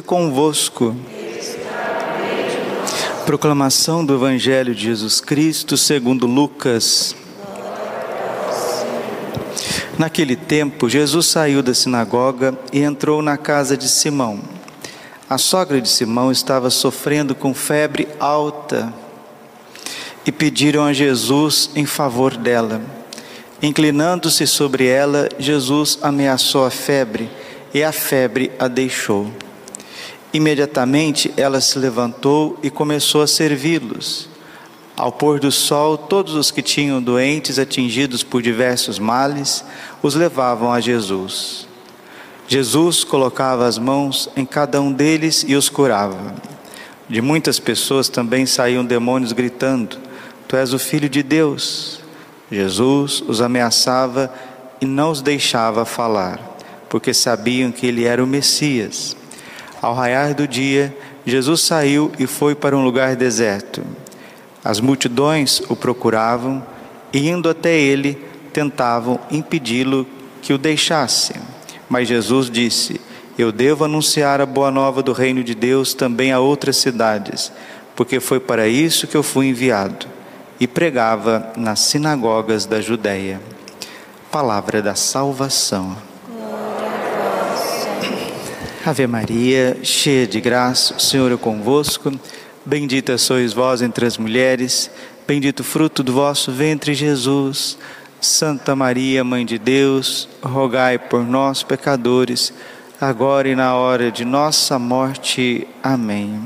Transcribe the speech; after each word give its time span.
convosco. 0.00 0.94
Proclamação 3.26 4.04
do 4.04 4.14
Evangelho 4.14 4.72
de 4.72 4.84
Jesus 4.84 5.20
Cristo 5.20 5.76
segundo 5.76 6.26
Lucas. 6.26 7.16
Naquele 9.98 10.36
tempo, 10.36 10.88
Jesus 10.88 11.26
saiu 11.26 11.60
da 11.60 11.74
sinagoga 11.74 12.56
e 12.72 12.80
entrou 12.80 13.20
na 13.20 13.36
casa 13.36 13.76
de 13.76 13.88
Simão. 13.88 14.40
A 15.28 15.36
sogra 15.36 15.80
de 15.80 15.88
Simão 15.88 16.30
estava 16.30 16.70
sofrendo 16.70 17.34
com 17.34 17.52
febre 17.52 18.06
alta 18.20 18.94
e 20.24 20.30
pediram 20.30 20.84
a 20.84 20.92
Jesus 20.92 21.70
em 21.74 21.84
favor 21.84 22.36
dela. 22.36 22.80
Inclinando-se 23.60 24.46
sobre 24.46 24.86
ela, 24.86 25.28
Jesus 25.38 25.98
ameaçou 26.00 26.64
a 26.64 26.70
febre 26.70 27.28
e 27.74 27.82
a 27.82 27.90
febre 27.90 28.52
a 28.56 28.68
deixou. 28.68 29.30
Imediatamente 30.32 31.32
ela 31.36 31.60
se 31.60 31.78
levantou 31.78 32.58
e 32.62 32.70
começou 32.70 33.22
a 33.22 33.26
servi-los. 33.26 34.28
Ao 34.96 35.10
pôr 35.10 35.40
do 35.40 35.50
sol, 35.50 35.96
todos 35.96 36.34
os 36.34 36.50
que 36.50 36.62
tinham 36.62 37.02
doentes 37.02 37.58
atingidos 37.58 38.22
por 38.22 38.42
diversos 38.42 38.98
males 38.98 39.64
os 40.02 40.14
levavam 40.14 40.72
a 40.72 40.78
Jesus. 40.78 41.66
Jesus 42.46 43.02
colocava 43.02 43.66
as 43.66 43.78
mãos 43.78 44.28
em 44.36 44.44
cada 44.44 44.80
um 44.80 44.92
deles 44.92 45.44
e 45.48 45.54
os 45.54 45.68
curava. 45.68 46.34
De 47.08 47.20
muitas 47.20 47.58
pessoas 47.58 48.08
também 48.08 48.46
saíam 48.46 48.84
demônios 48.84 49.32
gritando: 49.32 49.98
Tu 50.46 50.56
és 50.56 50.72
o 50.72 50.78
filho 50.78 51.08
de 51.08 51.22
Deus. 51.22 52.00
Jesus 52.50 53.22
os 53.26 53.40
ameaçava 53.40 54.32
e 54.80 54.86
não 54.86 55.10
os 55.10 55.22
deixava 55.22 55.84
falar, 55.84 56.40
porque 56.88 57.14
sabiam 57.14 57.72
que 57.72 57.86
ele 57.86 58.04
era 58.04 58.22
o 58.22 58.26
Messias. 58.26 59.16
Ao 59.80 59.94
raiar 59.94 60.34
do 60.34 60.46
dia, 60.46 60.94
Jesus 61.24 61.62
saiu 61.62 62.12
e 62.18 62.26
foi 62.26 62.54
para 62.54 62.76
um 62.76 62.84
lugar 62.84 63.16
deserto. 63.16 63.82
As 64.62 64.78
multidões 64.78 65.62
o 65.70 65.76
procuravam 65.76 66.62
e, 67.12 67.28
indo 67.28 67.48
até 67.48 67.78
ele, 67.78 68.18
tentavam 68.52 69.18
impedi-lo 69.30 70.06
que 70.42 70.52
o 70.52 70.58
deixasse. 70.58 71.34
Mas 71.88 72.08
Jesus 72.08 72.50
disse: 72.50 73.00
Eu 73.38 73.50
devo 73.50 73.84
anunciar 73.84 74.40
a 74.40 74.46
boa 74.46 74.70
nova 74.70 75.02
do 75.02 75.12
reino 75.12 75.42
de 75.42 75.54
Deus 75.54 75.94
também 75.94 76.30
a 76.30 76.40
outras 76.40 76.76
cidades, 76.76 77.50
porque 77.96 78.20
foi 78.20 78.38
para 78.38 78.68
isso 78.68 79.06
que 79.06 79.16
eu 79.16 79.22
fui 79.22 79.48
enviado. 79.48 80.06
E 80.58 80.66
pregava 80.66 81.54
nas 81.56 81.80
sinagogas 81.80 82.66
da 82.66 82.82
Judéia. 82.82 83.40
Palavra 84.30 84.82
da 84.82 84.94
salvação. 84.94 86.09
Ave 88.84 89.06
Maria, 89.06 89.76
cheia 89.82 90.26
de 90.26 90.40
graça, 90.40 90.94
o 90.96 91.00
Senhor 91.00 91.30
é 91.30 91.36
convosco. 91.36 92.10
Bendita 92.64 93.18
sois 93.18 93.52
vós 93.52 93.82
entre 93.82 94.06
as 94.06 94.16
mulheres, 94.16 94.90
bendito 95.28 95.60
o 95.60 95.64
fruto 95.64 96.02
do 96.02 96.14
vosso 96.14 96.50
ventre, 96.50 96.94
Jesus. 96.94 97.76
Santa 98.22 98.74
Maria, 98.74 99.22
Mãe 99.22 99.44
de 99.44 99.58
Deus, 99.58 100.26
rogai 100.42 100.98
por 100.98 101.22
nós, 101.22 101.62
pecadores, 101.62 102.54
agora 102.98 103.50
e 103.50 103.54
na 103.54 103.74
hora 103.74 104.10
de 104.10 104.24
nossa 104.24 104.78
morte. 104.78 105.68
Amém. 105.82 106.40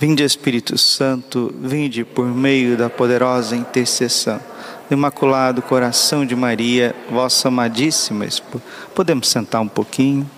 Vinde, 0.00 0.24
Espírito 0.24 0.76
Santo, 0.76 1.54
vinde 1.56 2.04
por 2.04 2.26
meio 2.26 2.76
da 2.76 2.90
poderosa 2.90 3.54
intercessão 3.54 4.40
do 4.88 4.94
Imaculado 4.94 5.62
Coração 5.62 6.26
de 6.26 6.34
Maria, 6.34 6.96
vossa 7.08 7.46
amadíssima 7.46 8.26
esposa. 8.26 8.64
Podemos 8.92 9.28
sentar 9.28 9.60
um 9.60 9.68
pouquinho? 9.68 10.28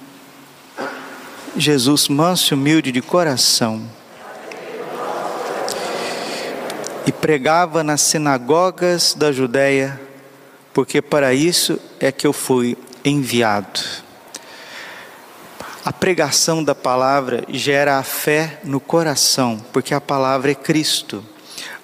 Jesus, 1.56 2.08
manso 2.08 2.52
e 2.52 2.56
humilde 2.56 2.90
de 2.90 3.02
coração, 3.02 3.86
e 7.06 7.12
pregava 7.12 7.82
nas 7.82 8.00
sinagogas 8.00 9.14
da 9.14 9.30
Judéia, 9.30 10.00
porque 10.72 11.02
para 11.02 11.34
isso 11.34 11.78
é 12.00 12.10
que 12.10 12.26
eu 12.26 12.32
fui 12.32 12.76
enviado. 13.04 13.80
A 15.84 15.92
pregação 15.92 16.64
da 16.64 16.74
palavra 16.74 17.44
gera 17.48 17.98
a 17.98 18.02
fé 18.02 18.60
no 18.64 18.80
coração, 18.80 19.62
porque 19.72 19.92
a 19.92 20.00
palavra 20.00 20.52
é 20.52 20.54
Cristo. 20.54 21.22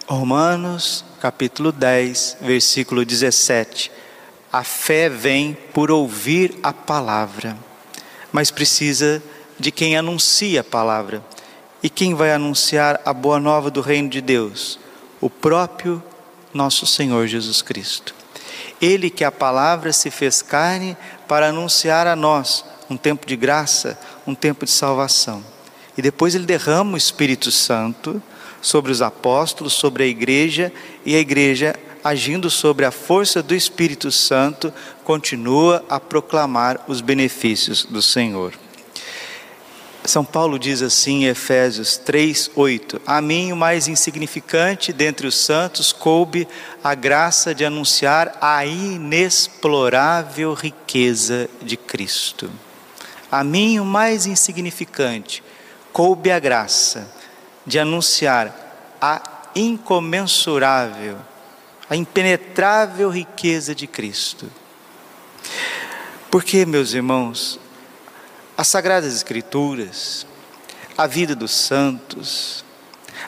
Romanos, 0.07 1.05
capítulo 1.21 1.73
10, 1.73 2.39
versículo 2.41 3.05
17. 3.05 3.91
A 4.51 4.65
fé 4.65 5.11
vem 5.11 5.59
por 5.75 5.91
ouvir 5.91 6.59
a 6.63 6.73
palavra, 6.73 7.55
mas 8.33 8.51
precisa 8.51 9.23
de 9.59 9.71
quem 9.71 9.97
anuncia 9.97 10.61
a 10.61 10.65
palavra. 10.65 11.23
E 11.83 11.89
quem 11.89 12.15
vai 12.15 12.33
anunciar 12.33 13.01
a 13.05 13.13
boa 13.13 13.39
nova 13.39 13.71
do 13.71 13.81
reino 13.81 14.09
de 14.09 14.21
Deus? 14.21 14.79
O 15.21 15.31
próprio 15.31 16.03
nosso 16.53 16.87
Senhor 16.87 17.27
Jesus 17.27 17.63
Cristo. 17.63 18.15
Ele 18.81 19.11
que 19.11 19.25
a 19.25 19.33
palavra 19.33 19.93
se 19.93 20.11
fez 20.11 20.43
carne 20.43 20.97
para 21.27 21.49
anunciar 21.49 22.07
a 22.07 22.17
nós 22.17 22.65
um 22.89 22.97
tempo 22.97 23.27
de 23.27 23.37
graça, 23.37 23.99
um 24.27 24.35
tempo 24.35 24.65
de 24.65 24.71
salvação. 24.71 25.45
E 25.97 26.03
depois 26.03 26.35
ele 26.35 26.47
derrama 26.47 26.95
o 26.95 26.97
Espírito 26.97 27.51
Santo 27.51 28.23
sobre 28.61 28.91
os 28.91 29.03
apóstolos, 29.03 29.73
sobre 29.73 30.05
a 30.05 30.07
igreja, 30.07 30.73
e 31.05 31.15
a 31.15 31.19
igreja, 31.19 31.75
agindo 32.03 32.51
sobre 32.51 32.85
a 32.85 32.91
força 32.91 33.43
do 33.43 33.55
Espírito 33.55 34.11
Santo, 34.11 34.73
continua 35.05 35.85
a 35.89 36.01
proclamar 36.01 36.81
os 36.89 37.01
benefícios 37.01 37.85
do 37.85 38.01
Senhor. 38.01 38.53
São 40.09 40.25
Paulo 40.25 40.59
diz 40.59 40.81
assim 40.81 41.25
em 41.25 41.27
Efésios 41.27 41.99
3, 41.99 42.53
8: 42.57 42.99
A 43.07 43.21
mim, 43.21 43.53
o 43.53 43.57
mais 43.57 43.89
insignificante 43.89 44.91
dentre 44.91 45.27
os 45.27 45.37
santos, 45.37 45.93
coube 45.93 46.49
a 46.83 46.95
graça 46.95 47.55
de 47.55 47.63
anunciar 47.63 48.39
a 48.41 48.65
inexplorável 48.65 50.55
riqueza 50.55 51.47
de 51.61 51.77
Cristo. 51.77 52.51
A 53.31 53.45
mim, 53.45 53.79
o 53.79 53.85
mais 53.85 54.25
insignificante, 54.25 55.43
coube 55.93 56.31
a 56.31 56.39
graça 56.39 57.07
de 57.67 57.79
anunciar 57.79 58.97
a 58.99 59.21
incomensurável, 59.55 61.19
a 61.91 61.95
impenetrável 61.95 63.11
riqueza 63.11 63.75
de 63.75 63.87
Cristo. 63.87 64.51
Porque, 66.31 66.65
meus 66.65 66.95
irmãos, 66.95 67.61
as 68.59 68.67
Sagradas 68.67 69.15
Escrituras, 69.15 70.27
a 70.97 71.07
vida 71.07 71.37
dos 71.37 71.53
santos, 71.53 72.65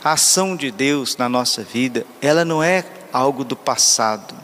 a 0.03 0.15
ação 0.15 0.57
de 0.57 0.73
Deus 0.73 1.17
na 1.17 1.29
nossa 1.29 1.63
vida, 1.63 2.05
ela 2.21 2.45
não 2.45 2.61
é 2.61 2.85
algo 3.13 3.45
do 3.45 3.55
passado. 3.55 4.35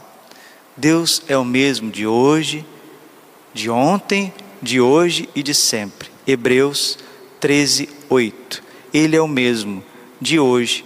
Deus 0.77 1.21
é 1.27 1.37
o 1.37 1.43
mesmo 1.43 1.91
de 1.91 2.07
hoje, 2.07 2.65
de 3.53 3.69
ontem, 3.69 4.33
de 4.61 4.79
hoje 4.79 5.27
e 5.35 5.43
de 5.43 5.53
sempre. 5.53 6.09
Hebreus 6.25 6.97
13, 7.41 7.89
8. 8.07 8.63
Ele 8.93 9.17
é 9.17 9.21
o 9.21 9.27
mesmo 9.27 9.83
de 10.21 10.39
hoje, 10.39 10.85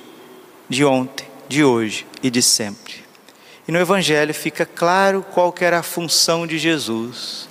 de 0.68 0.84
ontem, 0.84 1.28
de 1.48 1.64
hoje 1.64 2.08
e 2.24 2.32
de 2.32 2.42
sempre. 2.42 2.96
E 3.68 3.72
no 3.72 3.78
Evangelho 3.78 4.34
fica 4.34 4.66
claro 4.66 5.24
qual 5.32 5.54
era 5.60 5.78
a 5.78 5.84
função 5.84 6.48
de 6.48 6.58
Jesus. 6.58 7.51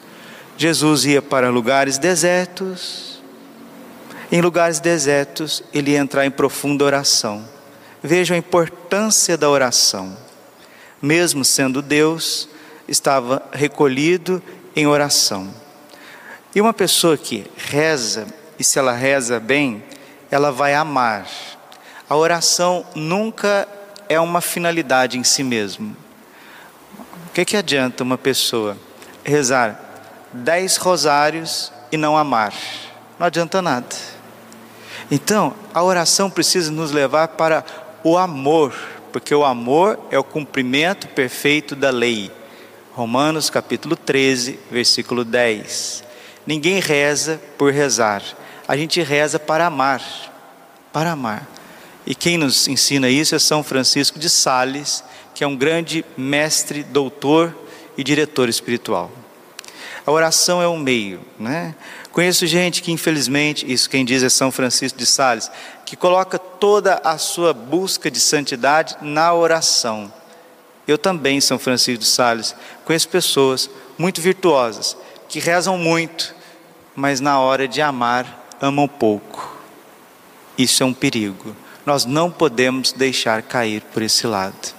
Jesus 0.60 1.06
ia 1.06 1.22
para 1.22 1.48
lugares 1.48 1.97
desertos. 1.97 3.19
Em 4.31 4.43
lugares 4.43 4.78
desertos, 4.78 5.62
ele 5.72 5.93
ia 5.93 5.98
entrar 5.98 6.26
em 6.26 6.31
profunda 6.31 6.84
oração. 6.84 7.43
Vejam 8.03 8.34
a 8.34 8.38
importância 8.38 9.38
da 9.38 9.48
oração. 9.48 10.15
Mesmo 11.00 11.47
sendo 11.47 11.81
Deus, 11.81 12.47
estava 12.87 13.43
recolhido 13.54 14.43
em 14.76 14.87
oração. 14.87 15.50
E 16.54 16.60
uma 16.60 16.75
pessoa 16.75 17.16
que 17.16 17.50
reza, 17.56 18.27
e 18.59 18.62
se 18.62 18.78
ela 18.78 18.92
reza 18.92 19.41
bem, 19.41 19.82
ela 20.30 20.53
vai 20.53 20.74
amar. 20.74 21.27
A 22.07 22.15
oração 22.15 22.84
nunca 22.95 23.66
é 24.10 24.21
uma 24.21 24.42
finalidade 24.42 25.16
em 25.16 25.24
si 25.24 25.42
mesmo. 25.42 25.97
O 26.98 27.33
que, 27.33 27.47
que 27.47 27.57
adianta 27.57 28.04
uma 28.04 28.18
pessoa 28.18 28.77
rezar 29.24 29.86
dez 30.32 30.77
rosários 30.77 31.72
e 31.91 31.97
não 31.97 32.16
amar. 32.16 32.54
Não 33.18 33.27
adianta 33.27 33.60
nada. 33.60 33.86
Então, 35.10 35.54
a 35.74 35.82
oração 35.82 36.30
precisa 36.30 36.71
nos 36.71 36.92
levar 36.92 37.28
para 37.28 37.65
o 38.04 38.16
amor, 38.16 38.74
porque 39.12 39.34
o 39.34 39.44
amor 39.44 39.98
é 40.10 40.18
o 40.18 40.24
cumprimento 40.24 41.09
perfeito 41.09 41.74
da 41.74 41.91
lei. 41.91 42.30
Romanos 42.92 43.50
capítulo 43.50 43.97
13, 43.97 44.59
versículo 44.71 45.24
10. 45.24 46.04
Ninguém 46.47 46.80
reza 46.80 47.41
por 47.59 47.72
rezar, 47.72 48.22
a 48.66 48.76
gente 48.76 49.03
reza 49.03 49.38
para 49.38 49.66
amar, 49.66 50.03
para 50.92 51.12
amar. 51.12 51.47
E 52.06 52.15
quem 52.15 52.38
nos 52.38 52.66
ensina 52.66 53.09
isso 53.09 53.34
é 53.34 53.38
São 53.38 53.62
Francisco 53.62 54.18
de 54.18 54.30
Sales, 54.30 55.04
que 55.34 55.44
é 55.44 55.47
um 55.47 55.56
grande 55.56 56.04
mestre, 56.16 56.83
doutor 56.83 57.54
e 57.97 58.03
diretor 58.03 58.48
espiritual. 58.48 59.10
A 60.06 60.10
oração 60.10 60.62
é 60.62 60.68
um 60.68 60.78
meio, 60.78 61.20
né? 61.38 61.74
Conheço 62.12 62.47
gente 62.47 62.82
que, 62.82 62.91
infelizmente, 62.91 63.70
isso 63.70 63.88
quem 63.88 64.04
diz 64.04 64.22
é 64.22 64.28
São 64.28 64.50
Francisco 64.50 64.98
de 64.98 65.06
Sales, 65.06 65.50
que 65.86 65.97
coloca 65.97 66.38
toda 66.38 67.00
a 67.04 67.18
sua 67.18 67.52
busca 67.52 68.10
de 68.10 68.18
santidade 68.18 68.97
na 69.00 69.32
oração. 69.32 70.12
Eu 70.88 70.98
também, 70.98 71.41
São 71.41 71.58
Francisco 71.58 72.02
de 72.02 72.08
Sales, 72.08 72.54
conheço 72.84 73.08
pessoas 73.08 73.70
muito 73.97 74.20
virtuosas, 74.20 74.97
que 75.28 75.38
rezam 75.38 75.78
muito, 75.78 76.34
mas 76.97 77.20
na 77.20 77.38
hora 77.38 77.68
de 77.68 77.80
amar, 77.80 78.48
amam 78.60 78.88
pouco. 78.88 79.56
Isso 80.58 80.82
é 80.82 80.86
um 80.86 80.92
perigo. 80.92 81.54
Nós 81.86 82.04
não 82.04 82.30
podemos 82.30 82.92
deixar 82.92 83.42
cair 83.42 83.82
por 83.92 84.02
esse 84.02 84.26
lado. 84.26 84.74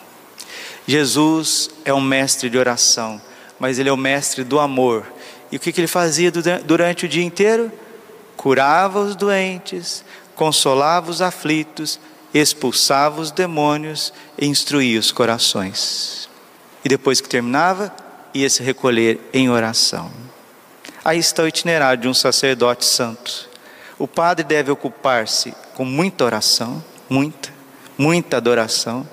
Jesus 0.85 1.69
é 1.85 1.93
um 1.93 2.01
mestre 2.01 2.49
de 2.49 2.57
oração, 2.57 3.21
mas 3.61 3.77
ele 3.77 3.89
é 3.89 3.93
o 3.93 3.97
mestre 3.97 4.43
do 4.43 4.59
amor. 4.59 5.05
E 5.51 5.55
o 5.55 5.59
que, 5.59 5.69
ele 5.79 5.85
fazia 5.85 6.31
durante 6.65 7.05
o 7.05 7.07
dia 7.07 7.23
inteiro? 7.23 7.71
Curava 8.35 8.99
os 9.01 9.15
doentes, 9.15 10.03
consolava 10.33 11.11
os 11.11 11.21
aflitos, 11.21 11.99
expulsava 12.33 13.21
os 13.21 13.29
demônios 13.29 14.11
e 14.35 14.47
instruía 14.47 14.99
os 14.99 15.11
corações. 15.11 16.27
E 16.83 16.89
depois 16.89 17.21
que 17.21 17.29
terminava, 17.29 17.95
ia 18.33 18.49
se 18.49 18.63
recolher 18.63 19.19
em 19.31 19.47
oração. 19.47 20.09
Aí 21.05 21.19
está 21.19 21.43
o 21.43 21.47
itinerário 21.47 22.01
de 22.01 22.07
um 22.07 22.15
sacerdote 22.15 22.83
santo. 22.83 23.47
O 23.99 24.07
padre 24.07 24.43
deve 24.43 24.71
ocupar-se 24.71 25.53
com 25.75 25.85
muita 25.85 26.25
oração, 26.25 26.83
muita, 27.07 27.53
muita 27.95 28.37
adoração 28.37 29.05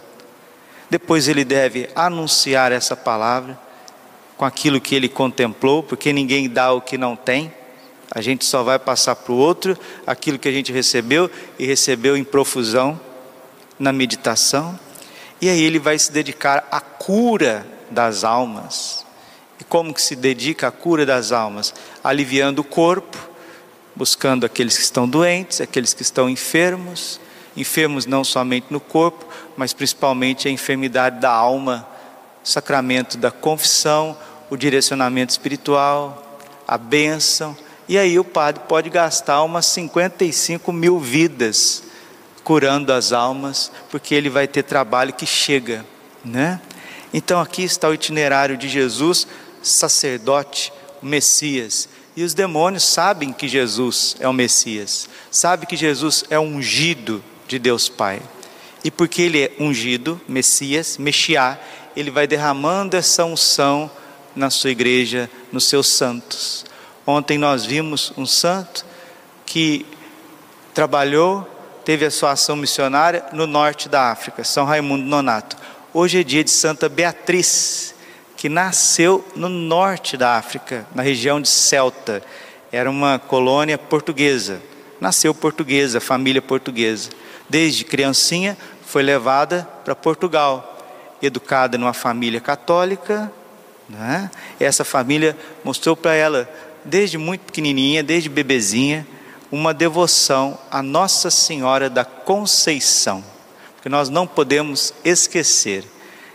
depois 0.90 1.28
ele 1.28 1.44
deve 1.44 1.88
anunciar 1.94 2.72
essa 2.72 2.96
palavra 2.96 3.58
com 4.38 4.44
aquilo 4.44 4.80
que 4.80 4.94
ele 4.94 5.08
contemplou, 5.08 5.82
porque 5.82 6.12
ninguém 6.12 6.48
dá 6.48 6.72
o 6.72 6.80
que 6.80 6.96
não 6.96 7.16
tem. 7.16 7.52
A 8.08 8.20
gente 8.20 8.44
só 8.44 8.62
vai 8.62 8.78
passar 8.78 9.16
para 9.16 9.32
o 9.32 9.36
outro 9.36 9.76
aquilo 10.06 10.38
que 10.38 10.48
a 10.48 10.52
gente 10.52 10.72
recebeu 10.72 11.28
e 11.58 11.66
recebeu 11.66 12.16
em 12.16 12.22
profusão 12.22 12.98
na 13.78 13.92
meditação. 13.92 14.78
E 15.40 15.48
aí 15.48 15.60
ele 15.60 15.80
vai 15.80 15.98
se 15.98 16.12
dedicar 16.12 16.66
à 16.70 16.80
cura 16.80 17.66
das 17.90 18.22
almas. 18.22 19.04
E 19.60 19.64
como 19.64 19.92
que 19.92 20.00
se 20.00 20.14
dedica 20.14 20.68
à 20.68 20.70
cura 20.70 21.04
das 21.04 21.32
almas? 21.32 21.74
Aliviando 22.02 22.60
o 22.60 22.64
corpo, 22.64 23.18
buscando 23.94 24.46
aqueles 24.46 24.76
que 24.76 24.84
estão 24.84 25.08
doentes, 25.08 25.60
aqueles 25.60 25.92
que 25.92 26.02
estão 26.02 26.30
enfermos, 26.30 27.20
enfermos 27.56 28.06
não 28.06 28.22
somente 28.22 28.66
no 28.70 28.78
corpo, 28.78 29.26
mas 29.56 29.72
principalmente 29.72 30.46
a 30.46 30.50
enfermidade 30.50 31.18
da 31.18 31.32
alma, 31.32 31.86
sacramento 32.42 33.16
da 33.18 33.30
confissão, 33.30 34.16
o 34.50 34.56
direcionamento 34.56 35.30
espiritual, 35.30 36.40
a 36.66 36.76
bênção. 36.78 37.56
E 37.88 37.96
aí 37.98 38.18
o 38.18 38.24
padre 38.24 38.62
pode 38.68 38.90
gastar 38.90 39.42
umas 39.42 39.66
55 39.66 40.72
mil 40.72 40.98
vidas 40.98 41.82
curando 42.44 42.92
as 42.92 43.12
almas, 43.12 43.70
porque 43.90 44.14
ele 44.14 44.30
vai 44.30 44.46
ter 44.48 44.62
trabalho 44.62 45.12
que 45.12 45.26
chega, 45.26 45.84
né? 46.24 46.60
Então 47.12 47.40
aqui 47.40 47.62
está 47.62 47.88
o 47.88 47.94
itinerário 47.94 48.56
de 48.56 48.68
Jesus, 48.68 49.26
sacerdote, 49.62 50.72
Messias. 51.02 51.88
E 52.16 52.22
os 52.22 52.34
demônios 52.34 52.84
sabem 52.84 53.32
que 53.32 53.46
Jesus 53.46 54.16
é 54.18 54.26
o 54.26 54.32
Messias, 54.32 55.08
sabem 55.30 55.68
que 55.68 55.76
Jesus 55.76 56.24
é 56.30 56.38
ungido 56.38 57.22
de 57.46 57.58
Deus 57.58 57.88
Pai. 57.88 58.20
E 58.82 58.90
porque 58.90 59.22
ele 59.22 59.42
é 59.42 59.52
ungido, 59.60 60.20
Messias, 60.26 60.96
Mexiá, 60.98 61.58
ele 61.96 62.10
vai 62.10 62.26
derramando 62.26 62.96
essa 62.96 63.24
unção 63.24 63.90
na 64.34 64.50
sua 64.50 64.70
igreja, 64.70 65.30
nos 65.52 65.64
seus 65.64 65.88
santos. 65.88 66.64
Ontem 67.06 67.38
nós 67.38 67.64
vimos 67.64 68.12
um 68.16 68.26
santo 68.26 68.84
que 69.44 69.86
trabalhou, 70.74 71.48
teve 71.84 72.04
a 72.04 72.10
sua 72.10 72.32
ação 72.32 72.54
missionária 72.54 73.24
no 73.32 73.46
norte 73.46 73.88
da 73.88 74.10
África, 74.10 74.44
São 74.44 74.64
Raimundo 74.64 75.04
Nonato. 75.04 75.56
Hoje 75.92 76.20
é 76.20 76.22
dia 76.22 76.44
de 76.44 76.50
Santa 76.50 76.88
Beatriz, 76.88 77.94
que 78.36 78.48
nasceu 78.48 79.26
no 79.34 79.48
norte 79.48 80.16
da 80.16 80.36
África, 80.36 80.86
na 80.94 81.02
região 81.02 81.40
de 81.40 81.48
Celta. 81.48 82.22
Era 82.70 82.90
uma 82.90 83.18
colônia 83.18 83.78
portuguesa. 83.78 84.60
Nasceu 85.00 85.34
portuguesa, 85.34 86.00
família 86.00 86.42
portuguesa 86.42 87.10
desde 87.48 87.84
criancinha, 87.84 88.56
foi 88.84 89.02
levada 89.02 89.66
para 89.84 89.94
Portugal, 89.94 90.67
educada 91.22 91.78
numa 91.78 91.92
família 91.92 92.40
católica. 92.40 93.30
Né? 93.88 94.30
Essa 94.60 94.84
família 94.84 95.36
mostrou 95.64 95.96
para 95.96 96.14
ela, 96.14 96.48
desde 96.84 97.18
muito 97.18 97.42
pequenininha, 97.42 98.02
desde 98.02 98.28
bebezinha, 98.28 99.06
uma 99.50 99.72
devoção 99.72 100.58
à 100.70 100.82
Nossa 100.82 101.30
Senhora 101.30 101.88
da 101.88 102.04
Conceição. 102.04 103.24
Porque 103.74 103.88
nós 103.88 104.08
não 104.08 104.26
podemos 104.26 104.92
esquecer 105.04 105.84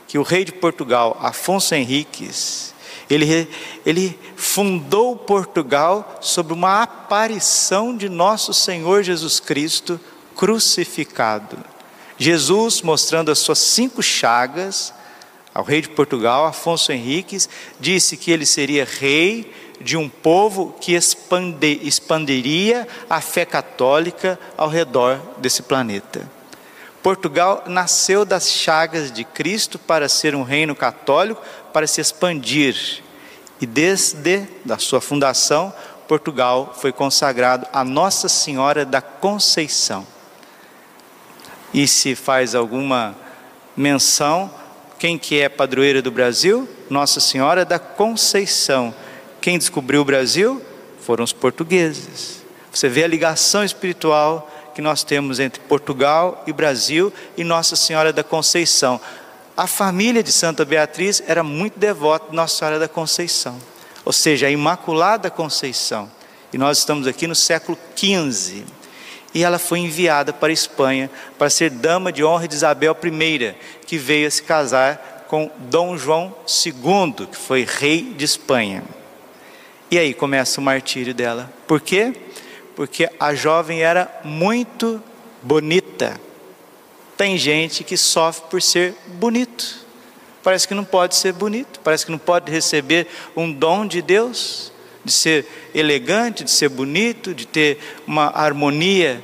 que 0.07 0.17
o 0.17 0.23
rei 0.23 0.45
de 0.45 0.51
Portugal, 0.51 1.17
Afonso 1.21 1.75
Henriques, 1.75 2.73
ele, 3.09 3.47
ele 3.85 4.17
fundou 4.35 5.15
Portugal 5.15 6.17
sobre 6.21 6.53
uma 6.53 6.81
aparição 6.81 7.95
de 7.95 8.09
nosso 8.09 8.53
Senhor 8.53 9.03
Jesus 9.03 9.39
Cristo 9.39 9.99
crucificado. 10.35 11.57
Jesus, 12.23 12.81
mostrando 12.81 13.31
as 13.31 13.39
suas 13.39 13.59
cinco 13.59 14.01
chagas 14.01 14.93
ao 15.53 15.61
rei 15.61 15.81
de 15.81 15.89
Portugal, 15.89 16.45
Afonso 16.45 16.93
Henriques, 16.93 17.49
disse 17.81 18.15
que 18.15 18.31
ele 18.31 18.45
seria 18.45 18.85
rei 18.85 19.53
de 19.81 19.97
um 19.97 20.07
povo 20.07 20.73
que 20.79 20.93
expande, 20.93 21.81
expandiria 21.83 22.87
a 23.09 23.19
fé 23.19 23.43
católica 23.43 24.39
ao 24.55 24.69
redor 24.69 25.19
desse 25.39 25.63
planeta. 25.63 26.25
Portugal 27.01 27.65
nasceu 27.67 28.23
das 28.23 28.49
chagas 28.49 29.11
de 29.11 29.25
Cristo 29.25 29.77
para 29.77 30.07
ser 30.07 30.33
um 30.33 30.43
reino 30.43 30.73
católico, 30.73 31.41
para 31.73 31.85
se 31.85 31.99
expandir. 31.99 33.03
E 33.59 33.65
desde 33.65 34.47
a 34.69 34.77
sua 34.77 35.01
fundação, 35.01 35.73
Portugal 36.07 36.73
foi 36.79 36.93
consagrado 36.93 37.67
a 37.73 37.83
Nossa 37.83 38.29
Senhora 38.29 38.85
da 38.85 39.01
Conceição 39.01 40.07
e 41.73 41.87
se 41.87 42.15
faz 42.15 42.53
alguma 42.53 43.15
menção, 43.75 44.51
quem 44.99 45.17
que 45.17 45.41
é 45.41 45.49
padroeira 45.49 46.01
do 46.01 46.11
Brasil? 46.11 46.69
Nossa 46.89 47.19
Senhora 47.19 47.65
da 47.65 47.79
Conceição. 47.79 48.93
Quem 49.41 49.57
descobriu 49.57 50.01
o 50.01 50.05
Brasil? 50.05 50.61
Foram 51.01 51.23
os 51.23 51.33
portugueses. 51.33 52.43
Você 52.71 52.87
vê 52.87 53.03
a 53.03 53.07
ligação 53.07 53.63
espiritual 53.63 54.49
que 54.75 54.81
nós 54.81 55.03
temos 55.03 55.39
entre 55.39 55.61
Portugal 55.61 56.43
e 56.47 56.53
Brasil 56.53 57.11
e 57.35 57.43
Nossa 57.43 57.75
Senhora 57.75 58.13
da 58.13 58.23
Conceição. 58.23 59.01
A 59.57 59.67
família 59.67 60.23
de 60.23 60.31
Santa 60.31 60.63
Beatriz 60.63 61.21
era 61.27 61.43
muito 61.43 61.77
devota 61.77 62.29
de 62.29 62.35
Nossa 62.35 62.57
Senhora 62.57 62.79
da 62.79 62.87
Conceição, 62.87 63.57
ou 64.05 64.13
seja, 64.13 64.47
a 64.47 64.51
Imaculada 64.51 65.29
Conceição. 65.29 66.09
E 66.51 66.57
nós 66.57 66.79
estamos 66.79 67.07
aqui 67.07 67.27
no 67.27 67.35
século 67.35 67.77
XV 67.95 68.63
e 69.33 69.43
ela 69.43 69.57
foi 69.57 69.79
enviada 69.79 70.31
para 70.31 70.49
a 70.49 70.53
Espanha 70.53 71.09
para 71.37 71.49
ser 71.49 71.69
dama 71.69 72.11
de 72.11 72.23
honra 72.23 72.47
de 72.47 72.55
Isabel 72.55 72.95
I, 73.03 73.55
que 73.85 73.97
veio 73.97 74.27
a 74.27 74.31
se 74.31 74.43
casar 74.43 75.25
com 75.27 75.49
Dom 75.57 75.97
João 75.97 76.35
II, 76.47 77.25
que 77.27 77.37
foi 77.37 77.65
rei 77.67 78.13
de 78.15 78.23
Espanha. 78.23 78.83
E 79.89 79.97
aí 79.97 80.13
começa 80.13 80.61
o 80.61 80.63
martírio 80.63 81.13
dela. 81.13 81.51
Por 81.67 81.81
quê? 81.81 82.13
Porque 82.75 83.09
a 83.19 83.33
jovem 83.33 83.81
era 83.81 84.09
muito 84.23 85.01
bonita. 85.41 86.19
Tem 87.17 87.37
gente 87.37 87.83
que 87.83 87.97
sofre 87.97 88.45
por 88.49 88.61
ser 88.61 88.95
bonito. 89.07 89.83
Parece 90.43 90.67
que 90.67 90.73
não 90.73 90.83
pode 90.83 91.15
ser 91.15 91.31
bonito, 91.31 91.79
parece 91.79 92.05
que 92.05 92.11
não 92.11 92.19
pode 92.19 92.51
receber 92.51 93.07
um 93.35 93.51
dom 93.51 93.87
de 93.87 94.01
Deus 94.01 94.71
de 95.03 95.11
ser 95.11 95.45
elegante, 95.73 96.43
de 96.43 96.51
ser 96.51 96.69
bonito, 96.69 97.33
de 97.33 97.45
ter 97.45 97.79
uma 98.05 98.27
harmonia 98.27 99.21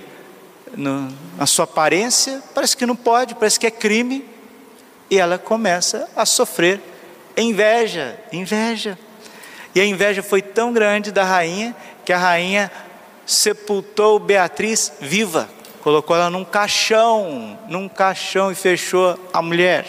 no, 0.75 1.11
na 1.37 1.45
sua 1.45 1.65
aparência, 1.65 2.41
parece 2.53 2.75
que 2.75 2.85
não 2.85 2.95
pode, 2.95 3.35
parece 3.35 3.59
que 3.59 3.67
é 3.67 3.71
crime, 3.71 4.25
e 5.09 5.17
ela 5.17 5.37
começa 5.37 6.07
a 6.15 6.25
sofrer 6.25 6.79
inveja, 7.35 8.17
inveja. 8.31 8.97
E 9.73 9.81
a 9.81 9.85
inveja 9.85 10.21
foi 10.21 10.41
tão 10.41 10.73
grande 10.73 11.11
da 11.11 11.23
rainha 11.23 11.75
que 12.05 12.13
a 12.13 12.17
rainha 12.17 12.71
sepultou 13.25 14.19
Beatriz 14.19 14.93
viva, 14.99 15.49
colocou 15.81 16.15
ela 16.15 16.29
num 16.29 16.43
caixão, 16.43 17.57
num 17.67 17.87
caixão 17.87 18.51
e 18.51 18.55
fechou 18.55 19.17
a 19.31 19.41
mulher, 19.41 19.85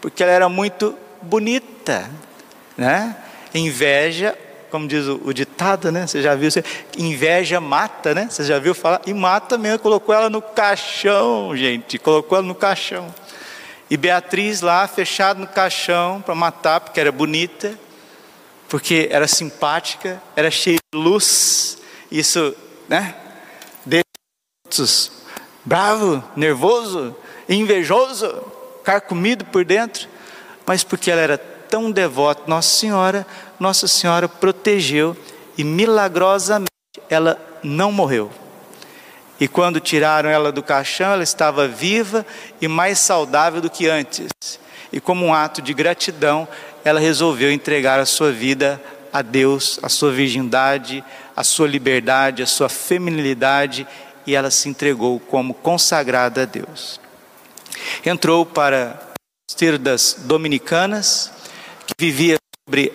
porque 0.00 0.22
ela 0.22 0.32
era 0.32 0.48
muito 0.48 0.96
bonita, 1.22 2.10
né? 2.76 3.16
Inveja 3.54 4.36
como 4.74 4.88
diz 4.88 5.06
o, 5.06 5.20
o, 5.24 5.32
ditado, 5.32 5.92
né? 5.92 6.04
Você 6.04 6.20
já 6.20 6.34
viu? 6.34 6.50
Você, 6.50 6.64
inveja 6.98 7.60
mata, 7.60 8.12
né? 8.12 8.26
Você 8.28 8.42
já 8.42 8.58
viu 8.58 8.74
falar? 8.74 9.00
E 9.06 9.14
mata 9.14 9.56
mesmo, 9.56 9.78
colocou 9.78 10.12
ela 10.12 10.28
no 10.28 10.42
caixão, 10.42 11.56
gente. 11.56 11.96
Colocou 11.96 12.38
ela 12.38 12.44
no 12.44 12.56
caixão. 12.56 13.14
E 13.88 13.96
Beatriz 13.96 14.62
lá, 14.62 14.88
fechada 14.88 15.38
no 15.38 15.46
caixão 15.46 16.20
para 16.20 16.34
matar, 16.34 16.80
porque 16.80 16.98
era 16.98 17.12
bonita, 17.12 17.78
porque 18.68 19.06
era 19.12 19.28
simpática, 19.28 20.20
era 20.34 20.50
cheia 20.50 20.78
de 20.92 20.98
luz. 20.98 21.78
isso, 22.10 22.52
né? 22.88 23.14
Bravo, 25.64 26.20
nervoso, 26.34 27.14
invejoso, 27.48 28.42
carcomido 28.82 29.44
por 29.44 29.64
dentro, 29.64 30.08
mas 30.66 30.82
porque 30.84 31.10
ela 31.10 31.20
era 31.20 31.38
tão 31.38 31.90
devota, 31.90 32.42
Nossa 32.46 32.68
Senhora, 32.68 33.26
Nossa 33.58 33.88
Senhora 33.88 34.28
protegeu 34.28 35.16
e 35.56 35.64
milagrosamente 35.64 36.70
ela 37.08 37.38
não 37.62 37.90
morreu. 37.90 38.30
E 39.40 39.48
quando 39.48 39.80
tiraram 39.80 40.30
ela 40.30 40.52
do 40.52 40.62
caixão, 40.62 41.12
ela 41.12 41.22
estava 41.22 41.66
viva 41.66 42.24
e 42.60 42.68
mais 42.68 42.98
saudável 42.98 43.60
do 43.60 43.68
que 43.68 43.88
antes. 43.88 44.28
E 44.92 45.00
como 45.00 45.26
um 45.26 45.34
ato 45.34 45.60
de 45.60 45.74
gratidão, 45.74 46.46
ela 46.84 47.00
resolveu 47.00 47.50
entregar 47.50 47.98
a 47.98 48.06
sua 48.06 48.30
vida 48.30 48.80
a 49.12 49.22
Deus, 49.22 49.78
a 49.82 49.88
sua 49.88 50.12
virgindade, 50.12 51.04
a 51.36 51.42
sua 51.42 51.66
liberdade, 51.66 52.42
a 52.42 52.46
sua 52.46 52.68
feminilidade, 52.68 53.86
e 54.26 54.34
ela 54.34 54.50
se 54.50 54.68
entregou 54.68 55.18
como 55.18 55.52
consagrada 55.54 56.42
a 56.42 56.44
Deus. 56.44 57.00
Entrou 58.04 58.46
para 58.46 59.13
o 59.46 59.52
mosteiro 59.52 59.78
das 59.78 60.16
dominicanas, 60.20 61.30
que 61.86 61.94
vivia 61.98 62.38
sobre 62.66 62.90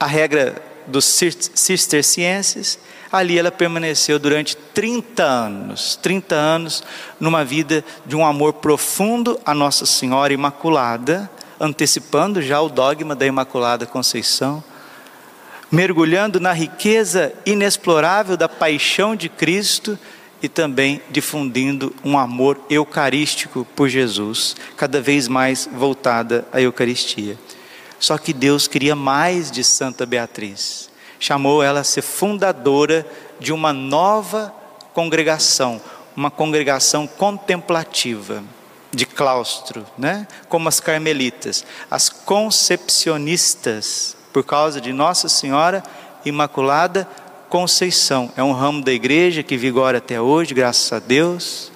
a 0.00 0.06
regra 0.06 0.54
dos 0.86 1.04
cistercienses, 1.04 2.78
ali 3.12 3.38
ela 3.38 3.52
permaneceu 3.52 4.18
durante 4.18 4.56
30 4.56 5.22
anos, 5.22 5.96
30 6.02 6.34
anos 6.34 6.82
numa 7.20 7.44
vida 7.44 7.84
de 8.06 8.16
um 8.16 8.24
amor 8.24 8.54
profundo 8.54 9.38
a 9.44 9.52
Nossa 9.52 9.84
Senhora 9.84 10.32
Imaculada, 10.32 11.30
antecipando 11.60 12.40
já 12.40 12.58
o 12.58 12.70
dogma 12.70 13.14
da 13.14 13.26
Imaculada 13.26 13.84
Conceição, 13.84 14.64
mergulhando 15.70 16.40
na 16.40 16.52
riqueza 16.52 17.34
inexplorável 17.44 18.36
da 18.36 18.48
paixão 18.48 19.14
de 19.14 19.28
Cristo 19.28 19.98
e 20.42 20.48
também 20.48 21.00
difundindo 21.10 21.94
um 22.04 22.18
amor 22.18 22.60
eucarístico 22.68 23.64
por 23.76 23.88
Jesus, 23.88 24.56
cada 24.76 25.00
vez 25.00 25.28
mais 25.28 25.68
voltada 25.72 26.44
à 26.52 26.60
Eucaristia. 26.60 27.38
Só 28.00 28.18
que 28.18 28.32
Deus 28.32 28.66
queria 28.66 28.96
mais 28.96 29.48
de 29.50 29.62
Santa 29.62 30.04
Beatriz. 30.04 30.90
Chamou 31.20 31.62
ela 31.62 31.80
a 31.80 31.84
ser 31.84 32.02
fundadora 32.02 33.06
de 33.38 33.52
uma 33.52 33.72
nova 33.72 34.52
congregação, 34.92 35.80
uma 36.16 36.30
congregação 36.30 37.06
contemplativa, 37.06 38.42
de 38.92 39.06
claustro, 39.06 39.86
né? 39.96 40.26
como 40.48 40.68
as 40.68 40.80
carmelitas, 40.80 41.64
as 41.90 42.08
concepcionistas, 42.08 44.16
por 44.32 44.44
causa 44.44 44.80
de 44.80 44.92
Nossa 44.92 45.28
Senhora 45.28 45.84
Imaculada 46.24 47.08
Conceição. 47.52 48.32
É 48.34 48.42
um 48.42 48.52
ramo 48.52 48.80
da 48.80 48.90
igreja 48.90 49.42
que 49.42 49.58
vigora 49.58 49.98
até 49.98 50.18
hoje, 50.18 50.54
graças 50.54 50.90
a 50.90 50.98
Deus, 50.98 51.70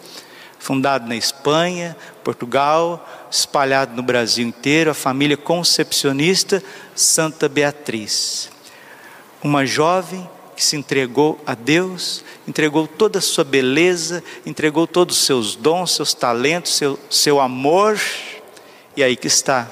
fundado 0.58 1.06
na 1.06 1.14
Espanha, 1.14 1.94
Portugal, 2.24 3.06
espalhado 3.30 3.94
no 3.94 4.02
Brasil 4.02 4.48
inteiro, 4.48 4.90
a 4.90 4.94
família 4.94 5.36
concepcionista 5.36 6.62
Santa 6.94 7.46
Beatriz. 7.46 8.48
Uma 9.44 9.66
jovem 9.66 10.26
que 10.56 10.64
se 10.64 10.76
entregou 10.76 11.38
a 11.46 11.54
Deus, 11.54 12.24
entregou 12.48 12.86
toda 12.86 13.18
a 13.18 13.22
sua 13.22 13.44
beleza, 13.44 14.24
entregou 14.46 14.86
todos 14.86 15.18
os 15.18 15.26
seus 15.26 15.54
dons, 15.56 15.94
seus 15.94 16.14
talentos, 16.14 16.74
seu, 16.74 16.98
seu 17.10 17.38
amor, 17.38 18.00
e 18.96 19.02
aí 19.02 19.14
que 19.14 19.26
está. 19.26 19.70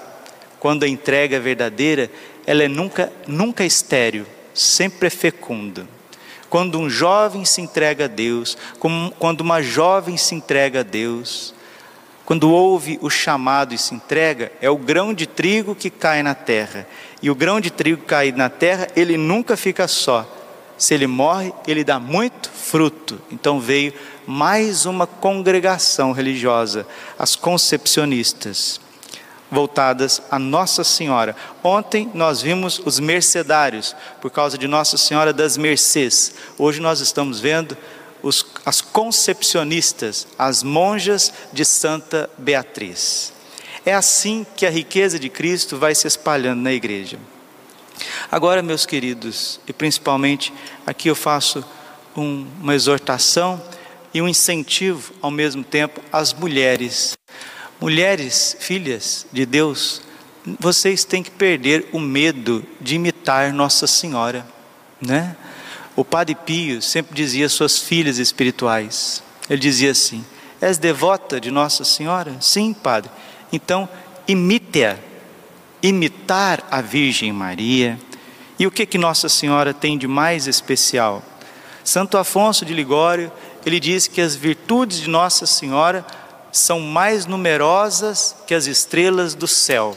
Quando 0.61 0.82
a 0.82 0.88
entrega 0.88 1.38
é 1.38 1.40
verdadeira, 1.40 2.11
ela 2.46 2.62
é 2.62 2.68
nunca, 2.68 3.11
nunca 3.26 3.64
estéril, 3.64 4.26
sempre 4.54 5.08
é 5.08 5.11
fecunda. 5.11 5.87
Quando 6.49 6.78
um 6.78 6.88
jovem 6.88 7.44
se 7.44 7.61
entrega 7.61 8.04
a 8.04 8.08
Deus, 8.08 8.56
quando 9.18 9.40
uma 9.40 9.61
jovem 9.61 10.16
se 10.16 10.34
entrega 10.34 10.80
a 10.80 10.82
Deus, 10.84 11.52
quando 12.25 12.50
ouve 12.50 12.99
o 13.02 13.11
chamado 13.11 13.75
e 13.75 13.78
se 13.78 13.94
entrega, 13.94 14.50
é 14.61 14.70
o 14.70 14.78
grão 14.78 15.12
de 15.12 15.26
trigo 15.26 15.75
que 15.75 15.90
cai 15.90 16.23
na 16.23 16.34
terra. 16.34 16.87
E 17.20 17.30
o 17.30 17.34
grão 17.34 17.61
de 17.61 17.70
trigo 17.70 18.02
cai 18.04 18.32
na 18.32 18.49
terra, 18.49 18.88
ele 18.96 19.16
nunca 19.16 19.56
fica 19.56 19.87
só. 19.87 20.26
Se 20.78 20.94
ele 20.94 21.06
morre, 21.06 21.52
ele 21.66 21.84
dá 21.84 22.00
muito 22.00 22.50
fruto. 22.50 23.20
Então 23.30 23.61
veio 23.61 23.92
mais 24.26 24.87
uma 24.87 25.06
congregação 25.06 26.12
religiosa, 26.12 26.87
as 27.18 27.37
concepcionistas, 27.37 28.80
voltadas 29.50 30.22
a 30.30 30.38
Nossa 30.38 30.82
Senhora. 30.84 31.36
Ontem 31.62 32.10
nós 32.14 32.42
vimos 32.42 32.80
os 32.84 32.98
mercedários, 32.98 33.94
por 34.20 34.30
causa 34.30 34.58
de 34.58 34.66
Nossa 34.66 34.96
Senhora 34.96 35.32
das 35.32 35.56
Mercês. 35.56 36.34
Hoje 36.58 36.80
nós 36.80 37.00
estamos 37.00 37.40
vendo 37.40 37.76
os, 38.22 38.44
as 38.64 38.80
concepcionistas, 38.80 40.26
as 40.38 40.62
monjas 40.62 41.32
de 41.52 41.64
Santa 41.64 42.28
Beatriz. 42.38 43.32
É 43.84 43.94
assim 43.94 44.46
que 44.56 44.64
a 44.64 44.70
riqueza 44.70 45.18
de 45.18 45.28
Cristo 45.28 45.76
vai 45.76 45.94
se 45.94 46.06
espalhando 46.06 46.62
na 46.62 46.72
igreja. 46.72 47.18
Agora, 48.30 48.62
meus 48.62 48.86
queridos, 48.86 49.60
e 49.68 49.72
principalmente 49.72 50.52
aqui 50.86 51.08
eu 51.08 51.14
faço 51.14 51.62
um, 52.16 52.46
uma 52.60 52.74
exortação 52.74 53.62
e 54.12 54.22
um 54.22 54.28
incentivo 54.28 55.12
ao 55.20 55.30
mesmo 55.30 55.62
tempo 55.62 56.00
às 56.12 56.32
mulheres. 56.32 57.16
Mulheres, 57.84 58.56
filhas 58.60 59.26
de 59.30 59.44
Deus, 59.44 60.00
vocês 60.58 61.04
têm 61.04 61.22
que 61.22 61.30
perder 61.30 61.86
o 61.92 62.00
medo 62.00 62.64
de 62.80 62.94
imitar 62.94 63.52
Nossa 63.52 63.86
Senhora, 63.86 64.46
né? 64.98 65.36
O 65.94 66.02
Padre 66.02 66.34
Pio 66.34 66.80
sempre 66.80 67.14
dizia 67.14 67.44
às 67.44 67.52
suas 67.52 67.78
filhas 67.78 68.16
espirituais: 68.16 69.22
ele 69.50 69.60
dizia 69.60 69.90
assim: 69.90 70.24
És 70.62 70.78
devota 70.78 71.38
de 71.38 71.50
Nossa 71.50 71.84
Senhora? 71.84 72.34
Sim, 72.40 72.72
Padre. 72.72 73.10
Então, 73.52 73.86
imite-a. 74.26 74.96
Imitar 75.82 76.66
a 76.70 76.80
Virgem 76.80 77.34
Maria. 77.34 78.00
E 78.58 78.66
o 78.66 78.70
que 78.70 78.86
que 78.86 78.96
Nossa 78.96 79.28
Senhora 79.28 79.74
tem 79.74 79.98
de 79.98 80.08
mais 80.08 80.46
especial? 80.46 81.22
Santo 81.84 82.16
Afonso 82.16 82.64
de 82.64 82.72
Ligório, 82.72 83.30
ele 83.66 83.78
diz 83.78 84.08
que 84.08 84.22
as 84.22 84.34
virtudes 84.34 85.02
de 85.02 85.10
Nossa 85.10 85.44
Senhora 85.44 86.06
são 86.54 86.78
mais 86.78 87.26
numerosas 87.26 88.37
que 88.46 88.54
as 88.54 88.66
estrelas 88.66 89.34
do 89.34 89.49
céu. 89.49 89.96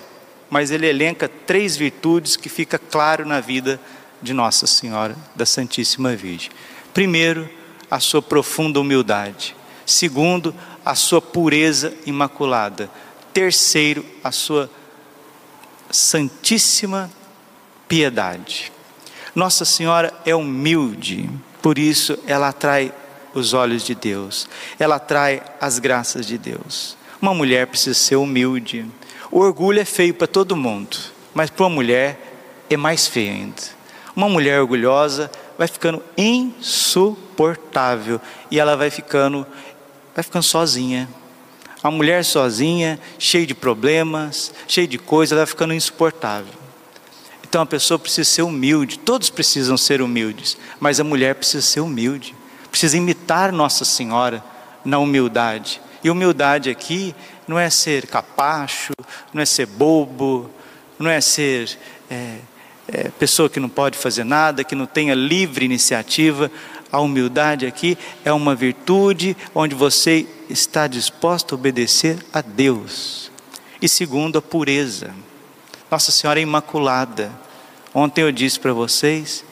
Mas 0.50 0.72
ele 0.72 0.88
elenca 0.88 1.30
três 1.30 1.78
virtudes 1.78 2.36
que 2.36 2.50
fica 2.50 2.80
claro 2.80 3.28
na 3.28 3.40
vida 3.40 3.80
de 4.24 4.34
Nossa 4.34 4.66
Senhora 4.66 5.16
da 5.36 5.46
Santíssima 5.46 6.16
Virgem. 6.16 6.50
Primeiro, 6.96 7.48
a 7.92 8.00
sua 8.00 8.24
profunda 8.24 8.80
humildade. 8.80 9.56
Segundo, 9.86 10.54
a 10.84 10.96
sua 10.96 11.22
pureza 11.22 11.94
imaculada. 12.08 12.90
Terceiro, 13.32 14.04
a 14.24 14.32
sua 14.32 14.68
santíssima 15.92 17.12
piedade. 17.88 18.72
Nossa 19.36 19.64
Senhora 19.64 20.12
é 20.26 20.34
humilde, 20.34 21.30
por 21.62 21.78
isso 21.78 22.18
ela 22.26 22.48
atrai 22.48 22.92
os 23.38 23.54
olhos 23.54 23.84
de 23.84 23.96
Deus, 23.96 24.48
ela 24.80 24.96
atrai 24.96 25.42
as 25.60 25.80
graças 25.80 26.26
de 26.26 26.38
Deus. 26.38 26.98
Uma 27.22 27.34
mulher 27.34 27.68
precisa 27.68 27.98
ser 27.98 28.16
humilde. 28.16 28.86
O 29.32 29.40
orgulho 29.40 29.80
é 29.80 29.86
feio 29.86 30.14
para 30.14 30.28
todo 30.28 30.56
mundo, 30.56 30.98
mas 31.34 31.50
para 31.50 31.66
uma 31.66 31.76
mulher 31.76 32.20
é 32.70 32.78
mais 32.78 33.08
feio 33.08 33.32
ainda. 33.32 33.78
Uma 34.16 34.30
mulher 34.30 34.60
orgulhosa 34.60 35.32
vai 35.58 35.68
ficando 35.68 36.04
insuportável 36.18 38.20
e 38.52 38.60
ela 38.60 38.76
vai 38.76 38.90
ficando 38.90 39.46
vai 40.16 40.24
ficando 40.24 40.44
sozinha. 40.44 41.08
A 41.84 41.92
mulher 41.92 42.26
sozinha, 42.26 43.00
cheia 43.20 43.46
de 43.46 43.54
problemas, 43.54 44.52
cheia 44.68 44.88
de 44.88 44.98
coisas, 44.98 45.32
ela 45.32 45.46
vai 45.46 45.48
ficando 45.48 45.76
insuportável. 45.76 46.54
Então 47.48 47.62
a 47.62 47.66
pessoa 47.66 47.98
precisa 47.98 48.30
ser 48.30 48.42
humilde, 48.42 49.00
todos 49.00 49.30
precisam 49.30 49.78
ser 49.78 50.02
humildes, 50.02 50.58
mas 50.80 51.00
a 51.00 51.04
mulher 51.04 51.36
precisa 51.36 51.62
ser 51.62 51.80
humilde, 51.80 52.36
precisa 52.78 52.96
imitar 52.96 53.52
Nossa 53.52 53.84
Senhora 53.84 54.44
na 54.86 55.00
humildade. 55.00 55.82
E 56.04 56.12
humildade 56.12 56.70
aqui 56.70 57.16
não 57.48 57.58
é 57.58 57.72
ser 57.72 58.06
capacho, 58.06 58.94
não 59.34 59.42
é 59.42 59.46
ser 59.48 59.66
bobo, 59.66 60.48
não 61.00 61.10
é 61.10 61.20
ser 61.20 61.76
é, 62.08 62.38
é, 62.88 63.10
pessoa 63.18 63.50
que 63.50 63.60
não 63.60 63.68
pode 63.68 63.98
fazer 63.98 64.24
nada, 64.24 64.64
que 64.64 64.76
não 64.76 64.86
tenha 64.86 65.16
livre 65.16 65.66
iniciativa. 65.66 66.52
A 66.92 67.00
humildade 67.00 67.66
aqui 67.66 67.98
é 68.24 68.32
uma 68.32 68.54
virtude 68.54 69.36
onde 69.56 69.74
você 69.74 70.28
está 70.48 70.86
disposto 70.86 71.56
a 71.56 71.58
obedecer 71.58 72.24
a 72.32 72.42
Deus. 72.42 73.32
E 73.82 73.90
segundo, 73.90 74.38
a 74.38 74.42
pureza. 74.42 75.16
Nossa 75.90 76.12
Senhora 76.12 76.40
é 76.40 76.44
Imaculada. 76.44 77.32
Ontem 77.92 78.22
eu 78.22 78.32
disse 78.32 78.60
para 78.60 78.72
vocês 78.72 79.44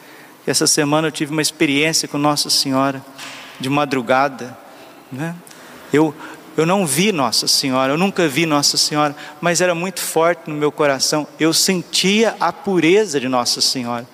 essa 0.46 0.68
semana 0.68 1.08
eu 1.08 1.12
tive 1.12 1.32
uma 1.32 1.42
experiência 1.42 2.08
com 2.08 2.18
Nossa 2.18 2.50
Senhora 2.50 3.04
de 3.60 3.70
madrugada. 3.70 4.58
Né? 5.12 5.36
Eu 5.92 6.14
eu 6.58 6.66
não 6.66 6.86
vi 6.86 7.12
Nossa 7.12 7.48
Senhora, 7.48 7.92
eu 7.92 7.98
nunca 7.98 8.28
vi 8.30 8.46
Nossa 8.46 8.78
Senhora, 8.78 9.14
mas 9.42 9.60
era 9.60 9.75
muito 9.75 10.00
forte 10.00 10.50
no 10.50 10.56
meu 10.56 10.72
coração. 10.72 11.28
Eu 11.38 11.54
sentia 11.54 12.36
a 12.40 12.54
pureza 12.54 13.20
de 13.20 13.28
Nossa 13.28 13.60
Senhora. 13.60 14.08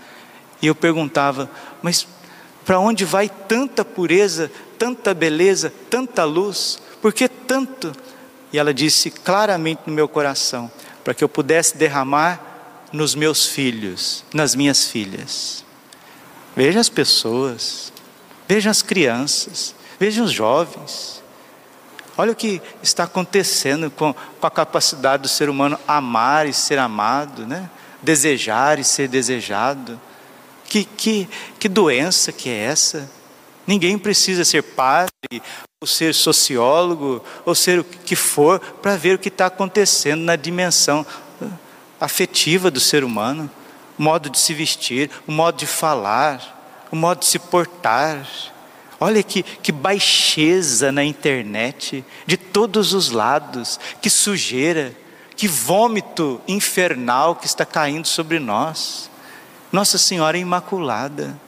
E 0.62 0.68
eu 0.68 0.76
perguntava, 0.76 1.50
mas 1.82 2.08
Para 2.66 2.80
onde 2.80 3.06
vai 3.06 3.28
tanta 3.28 3.84
pureza, 3.84 4.52
tanta 4.78 5.14
beleza, 5.14 5.74
tanta 5.90 6.24
luz? 6.24 6.80
Por 7.02 7.12
que 7.12 7.28
tanto? 7.28 7.92
E 8.54 8.58
ela 8.58 8.74
disse 8.74 9.10
claramente 9.10 9.82
no 9.88 9.94
meu 9.94 10.08
coração: 10.08 10.72
para 11.04 11.14
que 11.14 11.24
eu 11.24 11.30
pudesse 11.30 11.76
derramar 11.76 12.40
nos 12.94 13.16
meus 13.16 13.48
filhos, 13.48 14.24
nas 14.34 14.54
minhas 14.54 14.86
filhas. 14.86 15.66
Veja 16.56 16.80
as 16.80 16.90
pessoas, 16.90 17.94
veja 18.48 18.70
as 18.70 18.82
crianças, 18.82 19.74
veja 20.00 20.24
os 20.24 20.32
jovens. 20.32 21.22
Olha 22.18 22.34
o 22.34 22.36
que 22.36 22.62
está 22.84 23.06
acontecendo 23.06 23.90
com, 23.90 24.14
com 24.14 24.48
a 24.48 24.52
capacidade 24.52 25.24
do 25.24 25.30
ser 25.30 25.50
humano 25.50 25.80
amar 25.88 26.48
e 26.48 26.54
ser 26.54 26.78
amado, 26.78 27.48
né? 27.48 27.70
desejar 28.02 28.80
e 28.80 28.84
ser 28.84 29.08
desejado. 29.08 30.00
Que, 30.66 30.84
que, 30.84 31.30
que 31.60 31.70
doença 31.70 32.32
que 32.32 32.50
é 32.50 32.58
essa? 32.58 33.10
Ninguém 33.66 33.98
precisa 33.98 34.44
ser 34.44 34.64
padre, 34.64 35.12
ou 35.80 35.88
ser 35.88 36.14
sociólogo, 36.14 37.24
ou 37.46 37.56
ser 37.56 37.80
o 37.80 37.84
que 37.84 38.16
for, 38.16 38.60
para 38.60 38.96
ver 38.96 39.16
o 39.16 39.20
que 39.20 39.30
está 39.30 39.48
acontecendo 39.48 40.22
na 40.22 40.36
dimensão 40.36 41.06
afetiva 42.00 42.72
do 42.72 42.80
ser 42.80 43.04
humano, 43.04 43.50
o 44.02 44.04
modo 44.04 44.32
de 44.32 44.40
se 44.40 44.52
vestir, 44.52 45.12
o 45.28 45.32
modo 45.32 45.58
de 45.58 45.68
falar, 45.68 46.88
o 46.92 46.96
modo 46.96 47.20
de 47.20 47.28
se 47.28 47.38
portar. 47.38 48.28
Olha 49.00 49.22
que, 49.22 49.44
que 49.44 49.72
baixeza 49.72 50.92
na 50.92 51.04
internet, 51.04 52.04
de 52.26 52.36
todos 52.36 52.94
os 52.94 53.12
lados, 53.12 53.80
que 54.02 54.10
sujeira, 54.10 54.92
que 55.36 55.48
vômito 55.48 56.42
infernal 56.48 57.36
que 57.36 57.46
está 57.46 57.64
caindo 57.64 58.08
sobre 58.08 58.40
nós. 58.40 59.08
Nossa 59.72 60.00
Senhora 60.00 60.36
Imaculada. 60.36 61.40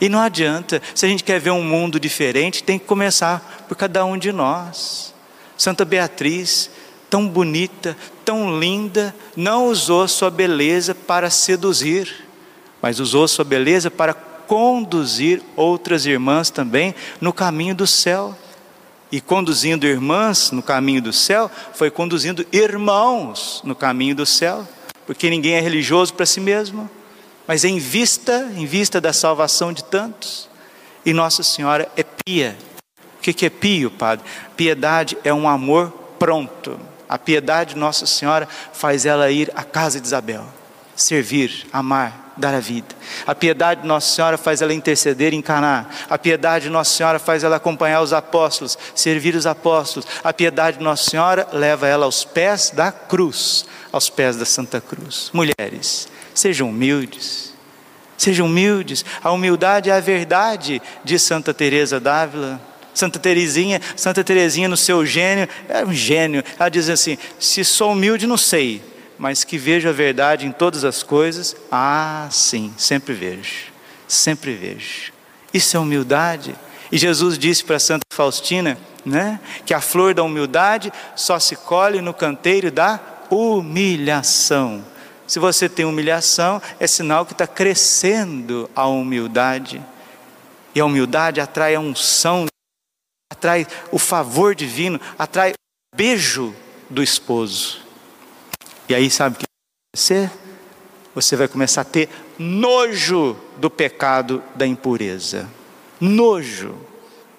E 0.00 0.08
não 0.08 0.20
adianta, 0.20 0.80
se 0.94 1.04
a 1.04 1.08
gente 1.08 1.24
quer 1.24 1.40
ver 1.40 1.50
um 1.50 1.64
mundo 1.64 1.98
diferente, 1.98 2.62
tem 2.62 2.78
que 2.78 2.86
começar 2.86 3.64
por 3.66 3.76
cada 3.76 4.04
um 4.04 4.16
de 4.16 4.30
nós. 4.30 5.12
Santa 5.58 5.84
Beatriz, 5.84 6.70
tão 7.08 7.28
bonita, 7.28 7.96
tão 8.24 8.58
linda, 8.58 9.14
não 9.36 9.68
usou 9.68 10.06
sua 10.08 10.30
beleza 10.30 10.94
para 10.94 11.30
seduzir, 11.30 12.26
mas 12.82 13.00
usou 13.00 13.26
sua 13.26 13.44
beleza 13.44 13.90
para 13.90 14.14
conduzir 14.14 15.42
outras 15.56 16.06
irmãs 16.06 16.50
também 16.50 16.94
no 17.20 17.32
caminho 17.32 17.74
do 17.74 17.86
céu. 17.86 18.36
E 19.10 19.20
conduzindo 19.20 19.86
irmãs 19.86 20.50
no 20.50 20.62
caminho 20.62 21.00
do 21.00 21.12
céu, 21.12 21.50
foi 21.74 21.90
conduzindo 21.90 22.44
irmãos 22.52 23.62
no 23.64 23.74
caminho 23.74 24.16
do 24.16 24.26
céu, 24.26 24.66
porque 25.06 25.30
ninguém 25.30 25.54
é 25.54 25.60
religioso 25.60 26.12
para 26.12 26.26
si 26.26 26.40
mesmo 26.40 26.90
mas 27.46 27.64
em 27.64 27.78
vista, 27.78 28.50
em 28.56 28.66
vista 28.66 29.00
da 29.00 29.12
salvação 29.12 29.72
de 29.72 29.84
tantos. 29.84 30.48
E 31.04 31.12
Nossa 31.12 31.42
Senhora 31.42 31.88
é 31.96 32.02
pia. 32.02 32.56
O 33.18 33.20
que 33.20 33.46
é 33.46 33.50
pio, 33.50 33.90
Padre? 33.90 34.24
Piedade 34.56 35.16
é 35.22 35.32
um 35.32 35.48
amor 35.48 35.90
pronto. 36.18 36.78
A 37.08 37.18
piedade 37.18 37.74
de 37.74 37.80
Nossa 37.80 38.06
Senhora 38.06 38.48
faz 38.72 39.06
ela 39.06 39.30
ir 39.30 39.50
à 39.54 39.62
casa 39.62 40.00
de 40.00 40.06
Isabel, 40.06 40.44
servir, 40.94 41.66
amar, 41.72 42.32
dar 42.36 42.54
a 42.54 42.60
vida. 42.60 42.94
A 43.26 43.34
piedade 43.34 43.82
de 43.82 43.86
Nossa 43.86 44.14
Senhora 44.14 44.36
faz 44.36 44.60
ela 44.60 44.74
interceder 44.74 45.32
em 45.32 45.40
Caná. 45.40 45.86
A 46.10 46.18
piedade 46.18 46.64
de 46.64 46.70
Nossa 46.70 46.94
Senhora 46.94 47.18
faz 47.18 47.44
ela 47.44 47.56
acompanhar 47.56 48.02
os 48.02 48.12
apóstolos, 48.12 48.76
servir 48.94 49.34
os 49.34 49.46
apóstolos. 49.46 50.06
A 50.22 50.32
piedade 50.32 50.78
de 50.78 50.84
Nossa 50.84 51.10
Senhora 51.10 51.48
leva 51.52 51.86
ela 51.86 52.04
aos 52.04 52.24
pés 52.24 52.70
da 52.70 52.92
cruz, 52.92 53.64
aos 53.92 54.10
pés 54.10 54.36
da 54.36 54.44
Santa 54.44 54.80
Cruz. 54.80 55.30
Mulheres, 55.32 56.08
Sejam 56.36 56.68
humildes. 56.68 57.54
Sejam 58.18 58.46
humildes. 58.46 59.06
A 59.24 59.30
humildade 59.30 59.88
é 59.88 59.94
a 59.94 60.00
verdade 60.00 60.82
de 61.02 61.18
Santa 61.18 61.54
Teresa 61.54 61.98
d'Ávila. 61.98 62.60
Santa 62.96 63.18
Teresinha, 63.18 63.78
Santa 63.94 64.24
Teresinha 64.24 64.70
no 64.70 64.76
seu 64.76 65.04
gênio, 65.04 65.46
é 65.68 65.84
um 65.84 65.92
gênio. 65.92 66.42
Ela 66.58 66.70
diz 66.70 66.88
assim: 66.88 67.18
se 67.38 67.62
sou 67.62 67.92
humilde, 67.92 68.26
não 68.26 68.38
sei, 68.38 68.80
mas 69.18 69.44
que 69.44 69.58
vejo 69.58 69.86
a 69.86 69.92
verdade 69.92 70.46
em 70.46 70.50
todas 70.50 70.82
as 70.82 71.02
coisas, 71.02 71.54
ah, 71.70 72.26
sim, 72.30 72.72
sempre 72.78 73.12
vejo, 73.12 73.66
sempre 74.08 74.54
vejo. 74.54 75.12
Isso 75.52 75.76
é 75.76 75.80
humildade. 75.80 76.56
E 76.90 76.96
Jesus 76.96 77.38
disse 77.38 77.62
para 77.62 77.78
Santa 77.78 78.06
Faustina, 78.10 78.78
né, 79.04 79.40
que 79.66 79.74
a 79.74 79.80
flor 79.80 80.14
da 80.14 80.22
humildade 80.22 80.90
só 81.14 81.38
se 81.38 81.54
colhe 81.54 82.00
no 82.00 82.14
canteiro 82.14 82.70
da 82.70 82.98
humilhação. 83.28 84.82
Se 85.26 85.38
você 85.38 85.68
tem 85.68 85.84
humilhação, 85.84 86.62
é 86.80 86.86
sinal 86.86 87.26
que 87.26 87.32
está 87.32 87.46
crescendo 87.46 88.70
a 88.74 88.86
humildade. 88.86 89.82
E 90.74 90.80
a 90.80 90.84
humildade 90.86 91.42
atrai 91.42 91.74
a 91.74 91.80
unção, 91.80 92.46
atrai 93.32 93.66
o 93.90 93.98
favor 93.98 94.54
divino, 94.54 95.00
atrai 95.18 95.52
o 95.52 95.96
beijo 95.96 96.54
do 96.88 97.02
esposo. 97.02 97.80
E 98.88 98.94
aí, 98.94 99.10
sabe 99.10 99.36
o 99.36 99.38
que 99.38 99.44
vai 99.44 99.90
acontecer? 99.94 100.38
Você 101.14 101.36
vai 101.36 101.48
começar 101.48 101.80
a 101.80 101.84
ter 101.84 102.08
nojo 102.38 103.36
do 103.56 103.70
pecado 103.70 104.42
da 104.54 104.66
impureza. 104.66 105.48
Nojo. 106.00 106.76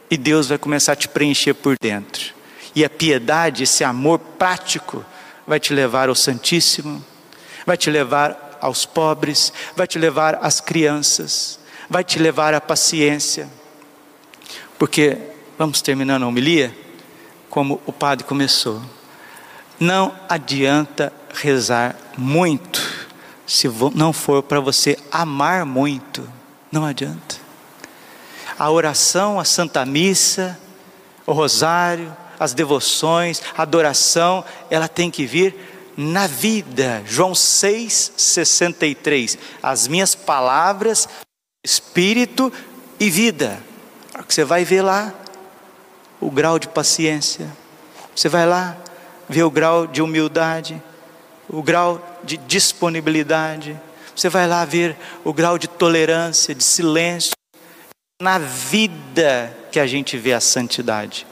E 0.09 0.17
Deus 0.17 0.47
vai 0.47 0.57
começar 0.57 0.93
a 0.93 0.95
te 0.95 1.07
preencher 1.07 1.53
por 1.53 1.75
dentro. 1.79 2.33
E 2.75 2.83
a 2.83 2.89
piedade, 2.89 3.63
esse 3.63 3.83
amor 3.83 4.19
prático, 4.19 5.05
vai 5.45 5.59
te 5.59 5.73
levar 5.73 6.09
ao 6.09 6.15
Santíssimo 6.15 7.03
vai 7.67 7.75
te 7.75 7.91
levar 7.91 8.57
aos 8.61 8.85
pobres, 8.85 9.51
vai 9.75 9.85
te 9.85 9.99
levar 9.99 10.39
às 10.41 10.61
crianças, 10.61 11.59
vai 11.89 12.01
te 12.01 12.17
levar 12.17 12.53
à 12.53 12.61
paciência. 12.61 13.49
Porque, 14.79 15.17
vamos 15.57 15.81
terminando 15.81 16.23
a 16.23 16.27
homilia, 16.27 16.75
como 17.49 17.81
o 17.85 17.91
padre 17.91 18.25
começou. 18.25 18.81
Não 19.79 20.13
adianta 20.29 21.11
rezar 21.33 21.95
muito, 22.17 22.81
se 23.45 23.67
não 23.95 24.11
for 24.11 24.43
para 24.43 24.59
você 24.59 24.97
amar 25.11 25.65
muito, 25.65 26.27
não 26.71 26.85
adianta. 26.85 27.37
A 28.57 28.71
oração, 28.71 29.39
a 29.39 29.45
Santa 29.45 29.85
Missa, 29.85 30.59
o 31.25 31.31
Rosário, 31.31 32.15
as 32.39 32.53
devoções, 32.53 33.41
a 33.55 33.63
adoração, 33.63 34.43
ela 34.69 34.87
tem 34.87 35.11
que 35.11 35.25
vir 35.25 35.55
na 35.95 36.27
vida. 36.27 37.01
João 37.05 37.33
6,63. 37.33 39.37
As 39.61 39.87
minhas 39.87 40.15
palavras, 40.15 41.07
espírito 41.63 42.51
e 42.99 43.09
vida. 43.09 43.59
Você 44.27 44.43
vai 44.43 44.65
ver 44.65 44.81
lá 44.81 45.13
o 46.19 46.31
grau 46.31 46.57
de 46.59 46.67
paciência. 46.67 47.47
Você 48.15 48.29
vai 48.29 48.45
lá 48.45 48.77
ver 49.29 49.43
o 49.43 49.51
grau 49.51 49.85
de 49.85 50.01
humildade, 50.01 50.81
o 51.49 51.61
grau 51.61 52.19
de 52.23 52.37
disponibilidade. 52.37 53.79
Você 54.15 54.29
vai 54.29 54.47
lá 54.47 54.65
ver 54.65 54.97
o 55.23 55.33
grau 55.33 55.57
de 55.57 55.67
tolerância, 55.67 56.55
de 56.55 56.63
silêncio. 56.63 57.33
Na 58.21 58.39
vida 58.39 59.55
que 59.71 59.79
a 59.79 59.85
gente 59.85 60.17
vê 60.17 60.33
a 60.33 60.39
santidade. 60.39 61.27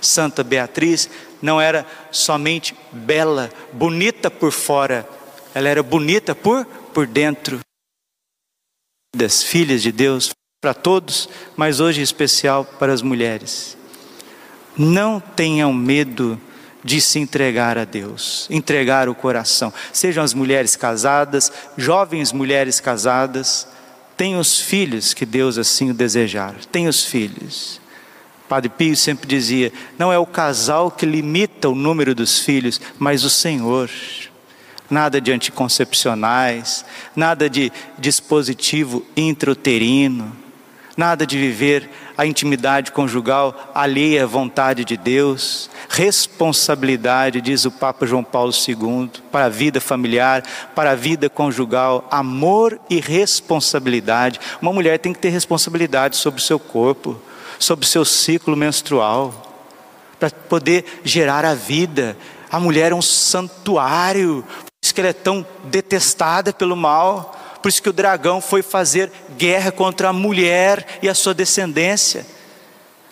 Santa 0.00 0.42
Beatriz 0.42 1.10
não 1.42 1.60
era 1.60 1.86
somente 2.10 2.74
bela, 2.90 3.50
bonita 3.72 4.30
por 4.30 4.52
fora, 4.52 5.06
ela 5.54 5.68
era 5.68 5.82
bonita 5.82 6.34
por, 6.34 6.64
por 6.64 7.06
dentro. 7.06 7.60
Das 9.14 9.42
filhas 9.42 9.82
de 9.82 9.92
Deus, 9.92 10.30
para 10.60 10.72
todos, 10.72 11.28
mas 11.56 11.80
hoje 11.80 12.00
em 12.00 12.02
especial 12.04 12.64
para 12.64 12.92
as 12.92 13.02
mulheres. 13.02 13.76
Não 14.76 15.20
tenham 15.20 15.72
medo 15.72 16.40
de 16.82 17.00
se 17.00 17.18
entregar 17.18 17.76
a 17.76 17.84
Deus, 17.84 18.46
entregar 18.50 19.08
o 19.08 19.14
coração. 19.14 19.72
Sejam 19.92 20.24
as 20.24 20.32
mulheres 20.32 20.76
casadas, 20.76 21.52
jovens 21.76 22.32
mulheres 22.32 22.80
casadas, 22.80 23.68
tenham 24.16 24.40
os 24.40 24.58
filhos 24.58 25.14
que 25.14 25.26
Deus 25.26 25.58
assim 25.58 25.90
o 25.90 25.94
desejar. 25.94 26.54
Tenham 26.70 26.90
os 26.90 27.04
filhos. 27.04 27.80
Padre 28.48 28.68
Pio 28.68 28.96
sempre 28.96 29.28
dizia: 29.28 29.72
não 29.98 30.12
é 30.12 30.18
o 30.18 30.26
casal 30.26 30.90
que 30.90 31.06
limita 31.06 31.68
o 31.68 31.74
número 31.74 32.14
dos 32.14 32.40
filhos, 32.40 32.80
mas 32.98 33.24
o 33.24 33.30
Senhor. 33.30 33.90
Nada 34.90 35.20
de 35.20 35.30
anticoncepcionais, 35.30 36.84
nada 37.14 37.48
de 37.48 37.70
dispositivo 37.96 39.06
intrauterino, 39.16 40.36
nada 41.00 41.26
de 41.26 41.38
viver 41.38 41.88
a 42.14 42.26
intimidade 42.26 42.92
conjugal 42.92 43.72
alheia 43.74 44.24
à 44.24 44.26
vontade 44.26 44.84
de 44.84 44.98
Deus, 44.98 45.70
responsabilidade, 45.88 47.40
diz 47.40 47.64
o 47.64 47.70
Papa 47.70 48.06
João 48.06 48.22
Paulo 48.22 48.52
II, 48.52 49.10
para 49.32 49.46
a 49.46 49.48
vida 49.48 49.80
familiar, 49.80 50.42
para 50.74 50.90
a 50.90 50.94
vida 50.94 51.30
conjugal, 51.30 52.06
amor 52.10 52.78
e 52.90 53.00
responsabilidade. 53.00 54.38
Uma 54.60 54.74
mulher 54.74 54.98
tem 54.98 55.14
que 55.14 55.18
ter 55.18 55.30
responsabilidade 55.30 56.18
sobre 56.18 56.38
o 56.38 56.44
seu 56.44 56.58
corpo, 56.58 57.18
sobre 57.58 57.86
o 57.86 57.88
seu 57.88 58.04
ciclo 58.04 58.54
menstrual, 58.54 59.32
para 60.18 60.30
poder 60.30 60.84
gerar 61.02 61.46
a 61.46 61.54
vida. 61.54 62.14
A 62.52 62.60
mulher 62.60 62.92
é 62.92 62.94
um 62.94 63.00
santuário, 63.00 64.44
por 64.46 64.70
isso 64.82 64.94
que 64.94 65.00
ela 65.00 65.08
é 65.08 65.14
tão 65.14 65.46
detestada 65.64 66.52
pelo 66.52 66.76
mal, 66.76 67.39
Por 67.62 67.68
isso 67.68 67.82
que 67.82 67.88
o 67.88 67.92
dragão 67.92 68.40
foi 68.40 68.62
fazer 68.62 69.10
guerra 69.36 69.70
contra 69.70 70.08
a 70.08 70.12
mulher 70.12 70.98
e 71.02 71.08
a 71.08 71.14
sua 71.14 71.34
descendência. 71.34 72.26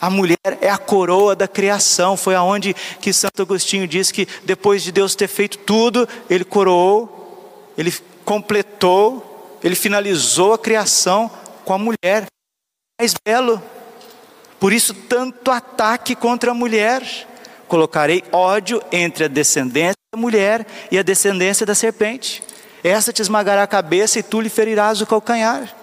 A 0.00 0.08
mulher 0.08 0.38
é 0.60 0.70
a 0.70 0.78
coroa 0.78 1.34
da 1.34 1.48
criação. 1.48 2.16
Foi 2.16 2.34
aonde 2.34 2.74
que 3.00 3.12
Santo 3.12 3.42
Agostinho 3.42 3.86
diz 3.86 4.10
que 4.10 4.26
depois 4.44 4.82
de 4.82 4.92
Deus 4.92 5.14
ter 5.14 5.28
feito 5.28 5.58
tudo, 5.58 6.08
ele 6.30 6.44
coroou, 6.44 7.72
ele 7.76 7.92
completou, 8.24 9.58
ele 9.62 9.74
finalizou 9.74 10.54
a 10.54 10.58
criação 10.58 11.30
com 11.64 11.74
a 11.74 11.78
mulher. 11.78 12.26
Mais 13.00 13.14
belo. 13.24 13.62
Por 14.58 14.72
isso 14.72 14.94
tanto 14.94 15.50
ataque 15.50 16.14
contra 16.14 16.52
a 16.52 16.54
mulher. 16.54 17.02
Colocarei 17.66 18.24
ódio 18.32 18.82
entre 18.90 19.24
a 19.24 19.28
descendência 19.28 19.98
da 20.12 20.18
mulher 20.18 20.66
e 20.90 20.98
a 20.98 21.02
descendência 21.02 21.66
da 21.66 21.74
serpente. 21.74 22.42
Essa 22.82 23.12
te 23.12 23.22
esmagará 23.22 23.62
a 23.62 23.66
cabeça 23.66 24.18
e 24.18 24.22
tu 24.22 24.40
lhe 24.40 24.48
ferirás 24.48 25.00
o 25.00 25.06
calcanhar. 25.06 25.74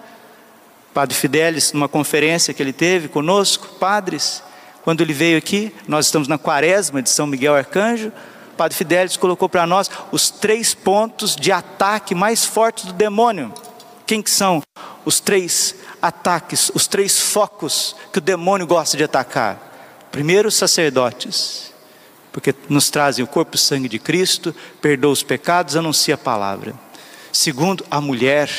Padre 0.94 1.14
Fidelis, 1.14 1.72
numa 1.72 1.88
conferência 1.88 2.54
que 2.54 2.62
ele 2.62 2.72
teve 2.72 3.08
conosco, 3.08 3.68
padres, 3.78 4.42
quando 4.82 5.02
ele 5.02 5.12
veio 5.12 5.36
aqui, 5.36 5.74
nós 5.86 6.06
estamos 6.06 6.26
na 6.26 6.38
quaresma 6.38 7.02
de 7.02 7.10
São 7.10 7.26
Miguel 7.26 7.54
Arcanjo, 7.54 8.12
Padre 8.56 8.76
Fidelis 8.76 9.16
colocou 9.16 9.48
para 9.48 9.66
nós 9.66 9.90
os 10.10 10.30
três 10.30 10.72
pontos 10.74 11.36
de 11.36 11.52
ataque 11.52 12.14
mais 12.14 12.44
fortes 12.44 12.86
do 12.86 12.92
demônio. 12.94 13.52
Quem 14.06 14.22
que 14.22 14.30
são 14.30 14.62
os 15.04 15.20
três 15.20 15.74
ataques, 16.00 16.70
os 16.74 16.86
três 16.86 17.20
focos 17.20 17.94
que 18.12 18.18
o 18.18 18.22
demônio 18.22 18.66
gosta 18.66 18.96
de 18.96 19.04
atacar? 19.04 19.60
Primeiro, 20.10 20.48
os 20.48 20.56
sacerdotes, 20.56 21.72
porque 22.32 22.54
nos 22.68 22.88
trazem 22.88 23.22
o 23.24 23.28
corpo 23.28 23.56
e 23.56 23.58
sangue 23.58 23.88
de 23.88 23.98
Cristo, 23.98 24.54
perdoa 24.80 25.12
os 25.12 25.22
pecados, 25.22 25.76
anuncia 25.76 26.14
a 26.14 26.18
palavra. 26.18 26.74
Segundo, 27.36 27.84
a 27.90 28.00
mulher, 28.00 28.50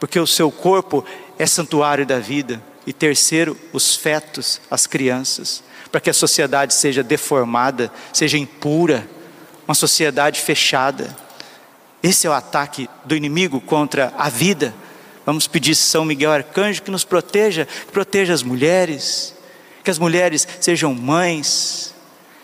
porque 0.00 0.18
o 0.18 0.26
seu 0.26 0.50
corpo 0.50 1.04
é 1.38 1.44
santuário 1.44 2.06
da 2.06 2.18
vida. 2.18 2.58
E 2.86 2.92
terceiro, 2.92 3.54
os 3.70 3.96
fetos, 3.96 4.62
as 4.70 4.86
crianças, 4.86 5.62
para 5.92 6.00
que 6.00 6.08
a 6.08 6.14
sociedade 6.14 6.72
seja 6.72 7.02
deformada, 7.02 7.92
seja 8.10 8.38
impura, 8.38 9.06
uma 9.66 9.74
sociedade 9.74 10.40
fechada. 10.40 11.14
Esse 12.02 12.26
é 12.26 12.30
o 12.30 12.32
ataque 12.32 12.88
do 13.04 13.14
inimigo 13.14 13.60
contra 13.60 14.10
a 14.16 14.30
vida. 14.30 14.74
Vamos 15.26 15.46
pedir 15.46 15.74
São 15.74 16.06
Miguel 16.06 16.32
Arcanjo 16.32 16.80
que 16.80 16.90
nos 16.90 17.04
proteja, 17.04 17.66
que 17.66 17.92
proteja 17.92 18.32
as 18.32 18.42
mulheres, 18.42 19.34
que 19.84 19.90
as 19.90 19.98
mulheres 19.98 20.48
sejam 20.62 20.94
mães, 20.94 21.94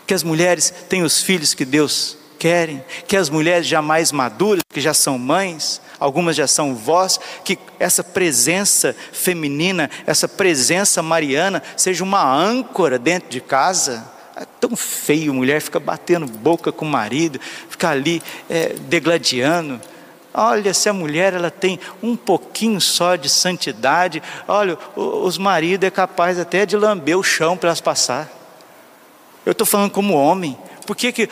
que 0.05 0.13
as 0.13 0.21
mulheres 0.21 0.71
tenham 0.87 1.07
os 1.07 1.23
filhos 1.23 1.55
que 1.55 1.65
Deus 1.65 2.19
querem, 2.45 2.85
que 3.07 3.17
as 3.17 3.27
mulheres 3.27 3.65
jamais 3.65 4.11
maduras, 4.11 4.61
que 4.69 4.79
já 4.79 4.93
são 4.93 5.17
mães, 5.17 5.81
algumas 5.99 6.35
já 6.35 6.45
são 6.45 6.75
vós, 6.75 7.19
que 7.43 7.57
essa 7.79 8.03
presença 8.03 8.95
feminina, 9.11 9.89
essa 10.05 10.27
presença 10.27 11.01
mariana, 11.01 11.63
seja 11.75 12.03
uma 12.03 12.23
âncora 12.23 12.99
dentro 12.99 13.29
de 13.31 13.41
casa. 13.41 14.05
É 14.35 14.45
tão 14.59 14.75
feio, 14.75 15.33
mulher 15.33 15.59
fica 15.59 15.79
batendo 15.79 16.27
boca 16.27 16.71
com 16.71 16.85
o 16.85 16.87
marido, 16.87 17.39
fica 17.67 17.89
ali 17.89 18.21
é, 18.47 18.75
degladiando. 18.79 19.81
Olha, 20.31 20.71
se 20.71 20.87
a 20.87 20.93
mulher 20.93 21.33
ela 21.33 21.49
tem 21.49 21.79
um 22.03 22.15
pouquinho 22.15 22.79
só 22.79 23.15
de 23.15 23.27
santidade, 23.27 24.21
olha, 24.47 24.77
os 24.95 25.39
maridos 25.39 25.87
é 25.87 25.89
capaz 25.89 26.37
até 26.37 26.63
de 26.63 26.77
lamber 26.77 27.17
o 27.17 27.23
chão 27.23 27.57
para 27.57 27.69
elas 27.69 27.81
passar. 27.81 28.31
Eu 29.43 29.53
estou 29.53 29.65
falando 29.65 29.89
como 29.89 30.13
homem. 30.13 30.55
Por 30.85 30.95
que, 30.95 31.11
que 31.11 31.27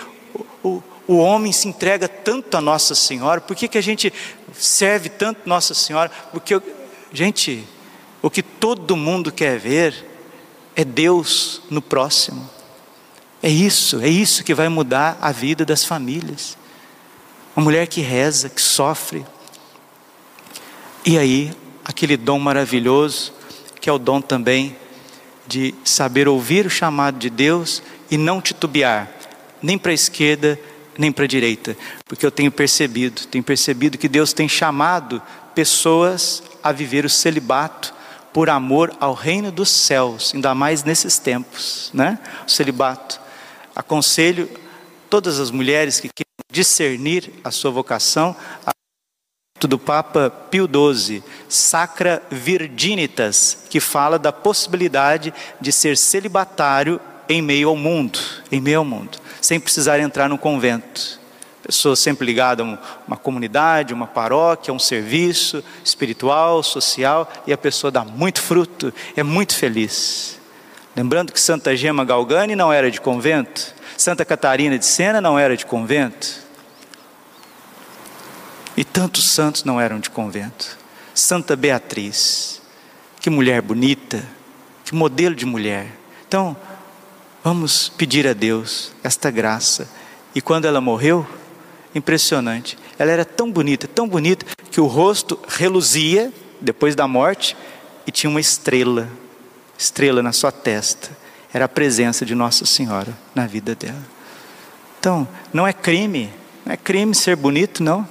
o, 0.64 0.70
o 0.70 0.84
homem 1.08 1.52
se 1.52 1.68
entrega 1.68 2.08
tanto 2.08 2.56
a 2.56 2.62
Nossa 2.62 2.96
Senhora? 2.96 3.42
Por 3.42 3.56
que, 3.56 3.68
que 3.68 3.78
a 3.78 3.84
gente 3.84 4.12
serve 4.54 5.10
tanto 5.10 5.42
Nossa 5.48 5.74
Senhora? 5.74 6.10
Porque, 6.32 6.62
gente, 7.12 7.68
o 8.22 8.30
que 8.30 8.42
todo 8.42 8.96
mundo 8.96 9.32
quer 9.32 9.60
ver 9.60 10.06
é 10.76 10.86
Deus 10.86 11.62
no 11.70 11.82
próximo. 11.82 12.50
É 13.42 13.50
isso, 13.50 14.00
é 14.00 14.08
isso 14.08 14.44
que 14.44 14.54
vai 14.54 14.70
mudar 14.70 15.18
a 15.20 15.32
vida 15.32 15.66
das 15.66 15.84
famílias. 15.84 16.58
Uma 17.56 17.66
mulher 17.66 17.88
que 17.88 18.00
reza, 18.00 18.50
que 18.50 18.62
sofre. 18.62 19.26
E 21.06 21.18
aí, 21.18 21.52
aquele 21.84 22.16
dom 22.16 22.40
maravilhoso, 22.40 23.34
que 23.82 23.90
é 23.90 23.94
o 23.94 24.00
dom 24.00 24.22
também 24.22 24.78
de 25.46 25.76
saber 25.84 26.28
ouvir 26.28 26.66
o 26.66 26.70
chamado 26.70 27.20
de 27.20 27.30
Deus 27.30 27.84
e 28.10 28.18
não 28.18 28.40
titubear, 28.40 29.12
nem 29.62 29.78
para 29.78 29.92
a 29.92 29.94
esquerda, 29.94 30.58
nem 30.98 31.12
para 31.12 31.26
a 31.26 31.28
direita, 31.28 31.76
porque 32.06 32.26
eu 32.26 32.32
tenho 32.32 32.52
percebido, 32.52 33.26
tenho 33.28 33.44
percebido 33.44 33.98
que 33.98 34.08
Deus 34.08 34.34
tem 34.34 34.48
chamado 34.48 35.22
pessoas 35.56 36.44
a 36.62 36.72
viver 36.72 37.06
o 37.06 37.10
celibato 37.10 37.94
por 38.32 38.50
amor 38.50 38.96
ao 39.00 39.14
reino 39.14 39.52
dos 39.52 39.70
céus, 39.70 40.32
ainda 40.34 40.56
mais 40.56 40.84
nesses 40.84 41.20
tempos, 41.20 41.92
né? 41.94 42.18
O 42.48 42.50
celibato. 42.50 43.22
Aconselho 43.76 44.50
todas 45.10 45.40
as 45.40 45.52
mulheres 45.52 46.00
que 46.00 46.10
querem 46.10 46.24
discernir 46.52 47.32
a 47.44 47.52
sua 47.52 47.70
vocação, 47.70 48.36
a 48.66 48.72
do 49.68 49.80
Papa 49.80 50.30
Pio 50.30 50.68
XII, 50.68 51.24
Sacra 51.48 52.22
Virginitas, 52.30 53.66
que 53.70 53.80
fala 53.80 54.20
da 54.20 54.32
possibilidade 54.32 55.34
de 55.62 55.72
ser 55.72 55.96
celibatário 55.96 57.00
em 57.28 57.42
meio 57.42 57.70
ao 57.70 57.76
mundo, 57.76 58.20
em 58.52 58.60
meio 58.60 58.80
ao 58.80 58.86
mundo 58.86 59.24
sem 59.44 59.60
precisar 59.60 60.00
entrar 60.00 60.30
no 60.30 60.38
convento. 60.38 61.20
Pessoa 61.62 61.96
sempre 61.96 62.26
ligada 62.26 62.64
a 62.64 62.78
uma 63.06 63.18
comunidade, 63.18 63.94
uma 63.94 64.08
paróquia, 64.08 64.74
um 64.74 64.80
serviço 64.80 65.64
espiritual, 65.84 66.64
social, 66.64 67.32
e 67.46 67.54
a 67.54 67.58
pessoa 67.58 67.92
dá 67.92 68.04
muito 68.04 68.42
fruto, 68.42 68.94
é 69.16 69.24
muito 69.24 69.56
feliz. 69.56 70.40
Lembrando 70.96 71.32
que 71.32 71.40
Santa 71.40 71.76
Gema 71.76 72.06
Galgani 72.06 72.56
não 72.56 72.72
era 72.72 72.90
de 72.90 73.02
convento, 73.02 73.74
Santa 73.98 74.24
Catarina 74.24 74.78
de 74.78 74.86
Sena 74.86 75.20
não 75.20 75.38
era 75.38 75.58
de 75.58 75.66
convento, 75.66 76.42
e 78.76 78.84
tantos 78.84 79.30
santos 79.30 79.64
não 79.64 79.80
eram 79.80 80.00
de 80.00 80.10
convento. 80.10 80.78
Santa 81.14 81.56
Beatriz, 81.56 82.62
que 83.20 83.30
mulher 83.30 83.62
bonita, 83.62 84.24
que 84.84 84.96
modelo 84.96 85.36
de 85.36 85.46
mulher. 85.46 85.88
Então, 86.28 86.58
Vamos 87.44 87.90
pedir 87.90 88.26
a 88.26 88.32
Deus 88.32 88.94
esta 89.04 89.30
graça. 89.30 89.90
E 90.34 90.42
quando 90.42 90.64
ela 90.64 90.80
morreu, 90.80 91.28
impressionante, 91.94 92.78
ela 92.98 93.12
era 93.12 93.26
tão 93.26 93.52
bonita, 93.52 93.86
tão 93.86 94.08
bonita, 94.08 94.46
que 94.72 94.80
o 94.80 94.88
rosto 94.88 95.38
reluzia 95.50 96.32
depois 96.62 96.96
da 96.96 97.06
morte 97.06 97.58
e 98.08 98.12
tinha 98.12 98.30
uma 98.30 98.40
estrela, 98.40 99.10
estrela 99.78 100.24
na 100.24 100.32
sua 100.32 100.54
testa. 100.54 101.10
Era 101.54 101.66
a 101.66 101.70
presença 101.70 102.26
de 102.26 102.34
Nossa 102.34 102.66
Senhora 102.66 103.14
na 103.36 103.46
vida 103.46 103.76
dela. 103.76 104.02
Então, 104.98 105.28
não 105.52 105.68
é 105.68 105.74
crime, 105.74 106.32
não 106.66 106.72
é 106.72 106.78
crime 106.78 107.14
ser 107.14 107.36
bonito, 107.36 107.84
não. 107.84 108.08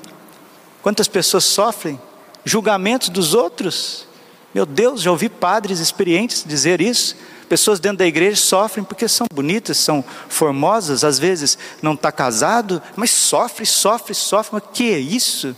Quantas 0.82 1.08
pessoas 1.08 1.44
sofrem 1.44 1.98
julgamentos 2.44 3.08
dos 3.08 3.32
outros? 3.32 4.06
Meu 4.54 4.66
Deus, 4.66 5.00
já 5.00 5.10
ouvi 5.10 5.30
padres 5.30 5.78
experientes 5.78 6.44
dizer 6.46 6.82
isso. 6.82 7.16
Pessoas 7.52 7.78
dentro 7.78 7.98
da 7.98 8.06
igreja 8.06 8.36
sofrem 8.36 8.82
porque 8.82 9.06
são 9.06 9.26
bonitas, 9.30 9.76
são 9.76 10.02
formosas, 10.26 11.04
às 11.04 11.18
vezes 11.18 11.58
não 11.82 11.92
está 11.92 12.10
casado, 12.10 12.80
mas 12.96 13.10
sofre, 13.10 13.66
sofre, 13.66 14.14
sofre. 14.14 14.54
Mas 14.54 14.62
que 14.72 14.90
é 14.90 14.98
isso? 14.98 15.54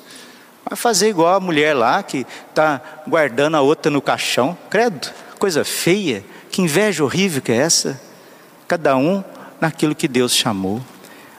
Vai 0.69 0.77
fazer 0.77 1.11
igual 1.11 1.37
a 1.37 1.39
mulher 1.39 1.73
lá 1.73 2.03
que 2.03 2.27
está 2.51 2.83
guardando 3.07 3.55
a 3.55 3.61
outra 3.61 3.93
no 3.93 4.03
caixão. 4.03 4.59
Credo, 4.69 5.09
coisa 5.39 5.65
feia. 5.65 6.25
Que 6.51 6.63
inveja 6.63 7.05
horrível 7.05 7.41
que 7.41 7.53
é 7.53 7.59
essa? 7.59 8.01
Cada 8.67 8.97
um 8.97 9.23
naquilo 9.61 9.95
que 9.95 10.09
Deus 10.09 10.35
chamou. 10.35 10.83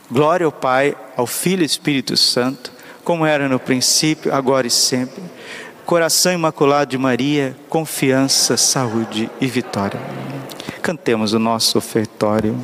Glória 0.10 0.46
ao 0.46 0.54
Pai, 0.54 0.96
ao 1.18 1.28
Filho 1.28 1.64
e 1.64 1.66
Espírito 1.66 2.16
Santo, 2.16 2.72
como 3.04 3.26
era 3.26 3.50
no 3.50 3.60
princípio, 3.60 4.34
agora 4.34 4.66
e 4.66 4.72
sempre. 4.72 5.22
Coração 5.86 6.34
imaculado 6.34 6.90
de 6.90 6.98
Maria, 6.98 7.56
confiança, 7.70 8.58
saúde 8.58 9.30
e 9.40 9.46
vitória. 9.46 10.02
Cantemos 10.82 11.32
o 11.32 11.38
nosso 11.38 11.78
ofertório. 11.78 12.58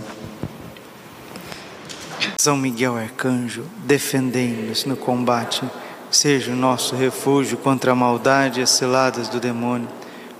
São 2.40 2.58
Miguel 2.58 2.98
Arcanjo, 2.98 3.64
defendendo-nos 3.86 4.86
no 4.86 4.96
combate, 4.96 5.64
seja 6.10 6.52
o 6.52 6.56
nosso 6.56 6.96
refúgio 6.96 7.60
contra 7.60 7.92
a 7.92 7.96
maldade 7.96 8.60
e 8.60 8.64
as 8.64 8.72
ciladas 8.72 9.30
do 9.30 9.40
demônio. 9.40 9.88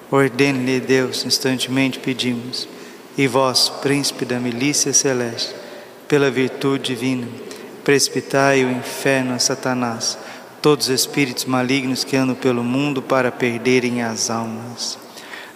Ordene-lhe 0.10 0.80
Deus, 0.80 1.24
instantemente 1.24 2.00
pedimos. 2.00 2.68
E 3.16 3.28
vós, 3.28 3.70
príncipe 3.70 4.26
da 4.26 4.40
milícia 4.40 4.92
celeste, 4.92 5.54
pela 6.08 6.32
virtude 6.32 6.96
divina, 6.96 7.28
precipitai 7.84 8.66
o 8.66 8.72
inferno 8.72 9.36
a 9.36 9.40
Satanás 9.40 10.18
todos 10.62 10.88
os 10.88 10.94
espíritos 10.94 11.46
malignos 11.46 12.04
que 12.04 12.16
andam 12.16 12.36
pelo 12.36 12.64
mundo 12.64 13.02
para 13.02 13.32
perderem 13.32 14.04
as 14.04 14.30
almas. 14.30 14.98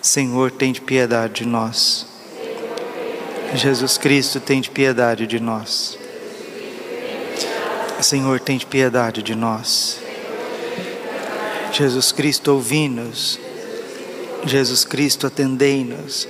Senhor, 0.01 0.51
tem 0.51 0.71
de 0.71 0.81
piedade 0.81 1.35
de 1.35 1.45
nós. 1.45 2.07
Jesus 3.53 3.97
Cristo, 3.97 4.39
tem 4.39 4.59
de 4.59 4.69
piedade 4.69 5.27
de 5.27 5.39
nós. 5.39 5.97
Senhor, 8.01 8.39
tem 8.39 8.57
de 8.57 8.65
piedade 8.65 9.21
de 9.21 9.35
nós. 9.35 9.99
Jesus 11.71 12.11
Cristo, 12.11 12.51
ouvi-nos. 12.53 13.39
Jesus 14.45 14.83
Cristo, 14.83 15.27
atendei-nos. 15.27 16.27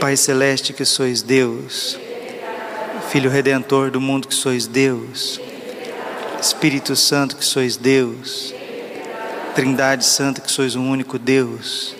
Pai 0.00 0.16
Celeste, 0.16 0.72
que 0.72 0.84
sois 0.84 1.22
Deus, 1.22 1.98
Filho 3.10 3.30
Redentor 3.30 3.90
do 3.90 4.00
mundo, 4.00 4.28
que 4.28 4.34
sois 4.34 4.66
Deus, 4.66 5.40
Espírito 6.44 6.94
Santo, 6.94 7.36
que 7.36 7.44
sois 7.44 7.74
Deus, 7.74 8.54
Trindade 9.54 10.04
Santa, 10.04 10.42
que 10.42 10.52
sois 10.52 10.76
um 10.76 10.90
único 10.90 11.18
Deus, 11.18 11.96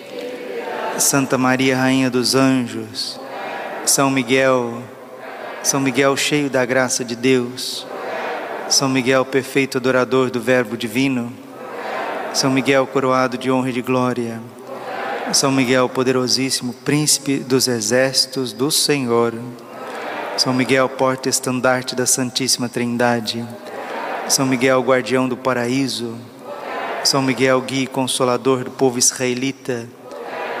Santa 0.99 1.35
Maria, 1.35 1.75
Rainha 1.75 2.11
dos 2.11 2.35
Anjos, 2.35 3.19
São 3.87 4.11
Miguel, 4.11 4.83
São 5.63 5.79
Miguel 5.79 6.15
cheio 6.15 6.47
da 6.47 6.63
graça 6.63 7.03
de 7.03 7.15
Deus, 7.15 7.87
São 8.69 8.87
Miguel 8.87 9.25
perfeito 9.25 9.79
adorador 9.79 10.29
do 10.29 10.39
Verbo 10.39 10.77
Divino, 10.77 11.33
São 12.31 12.51
Miguel 12.51 12.85
coroado 12.85 13.39
de 13.39 13.49
honra 13.49 13.71
e 13.71 13.73
de 13.73 13.81
glória, 13.81 14.39
São 15.33 15.51
Miguel 15.51 15.89
poderosíssimo, 15.89 16.71
príncipe 16.71 17.37
dos 17.39 17.67
exércitos 17.67 18.53
do 18.53 18.69
Senhor, 18.69 19.33
São 20.37 20.53
Miguel 20.53 20.87
porta-estandarte 20.87 21.95
da 21.95 22.05
Santíssima 22.05 22.69
Trindade, 22.69 23.43
São 24.27 24.45
Miguel 24.45 24.81
guardião 24.81 25.27
do 25.27 25.37
paraíso, 25.37 26.15
São 27.03 27.21
Miguel 27.21 27.61
guia 27.61 27.83
e 27.83 27.87
consolador 27.87 28.63
do 28.63 28.71
povo 28.71 28.97
israelita, 28.97 29.87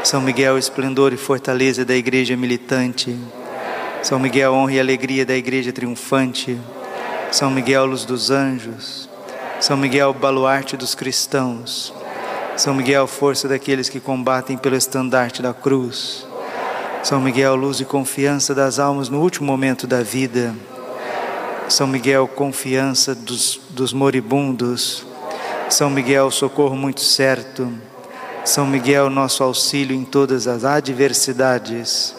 são 0.05 0.21
Miguel, 0.21 0.55
esplendor 0.55 1.13
e 1.13 1.17
fortaleza 1.17 1.83
da 1.83 1.95
igreja 1.95 2.37
militante. 2.37 3.17
São 4.03 4.19
Miguel, 4.19 4.53
honra 4.53 4.73
e 4.73 4.79
alegria 4.79 5.25
da 5.25 5.35
igreja 5.35 5.73
triunfante. 5.73 6.59
São 7.31 7.49
Miguel, 7.49 7.87
luz 7.87 8.05
dos 8.05 8.29
anjos. 8.29 9.09
São 9.59 9.75
Miguel, 9.75 10.13
baluarte 10.13 10.77
dos 10.77 10.93
cristãos. 10.93 11.91
São 12.55 12.75
Miguel, 12.75 13.07
força 13.07 13.47
daqueles 13.47 13.89
que 13.89 13.99
combatem 13.99 14.55
pelo 14.55 14.75
estandarte 14.75 15.41
da 15.41 15.55
cruz. 15.55 16.27
São 17.01 17.19
Miguel, 17.19 17.55
luz 17.55 17.79
e 17.79 17.85
confiança 17.85 18.53
das 18.53 18.77
almas 18.77 19.09
no 19.09 19.19
último 19.19 19.47
momento 19.47 19.87
da 19.87 20.03
vida. 20.03 20.53
São 21.67 21.87
Miguel, 21.87 22.27
confiança 22.27 23.15
dos, 23.15 23.59
dos 23.71 23.91
moribundos. 23.91 25.05
São 25.67 25.89
Miguel, 25.89 26.29
socorro 26.29 26.75
muito 26.75 27.01
certo. 27.01 27.71
São 28.43 28.67
Miguel, 28.67 29.09
nosso 29.09 29.43
auxílio 29.43 29.95
em 29.95 30.05
todas 30.05 30.47
as 30.47 30.63
adversidades. 30.63 32.15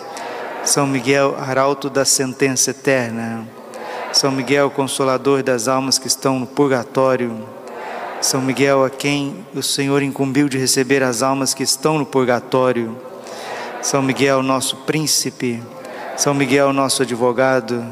São 0.65 0.85
Miguel, 0.85 1.37
arauto 1.39 1.89
da 1.89 2.05
sentença 2.05 2.73
eterna. 2.73 3.47
São 4.13 4.33
Miguel, 4.33 4.69
consolador 4.69 5.45
das 5.45 5.69
almas 5.69 5.97
que 5.97 6.09
estão 6.09 6.41
no 6.41 6.47
purgatório. 6.47 7.47
São 8.21 8.43
Miguel, 8.43 8.85
a 8.85 8.91
quem 8.91 9.47
o 9.55 9.63
Senhor 9.63 10.03
incumbiu 10.03 10.49
de 10.49 10.59
receber 10.59 11.05
as 11.05 11.23
almas 11.23 11.55
que 11.55 11.63
estão 11.63 11.99
no 11.99 12.05
purgatório. 12.05 12.97
São 13.81 14.03
Miguel, 14.03 14.43
nosso 14.43 14.75
príncipe. 14.79 15.63
São 16.17 16.35
Miguel, 16.35 16.73
nosso 16.73 17.03
advogado. 17.03 17.87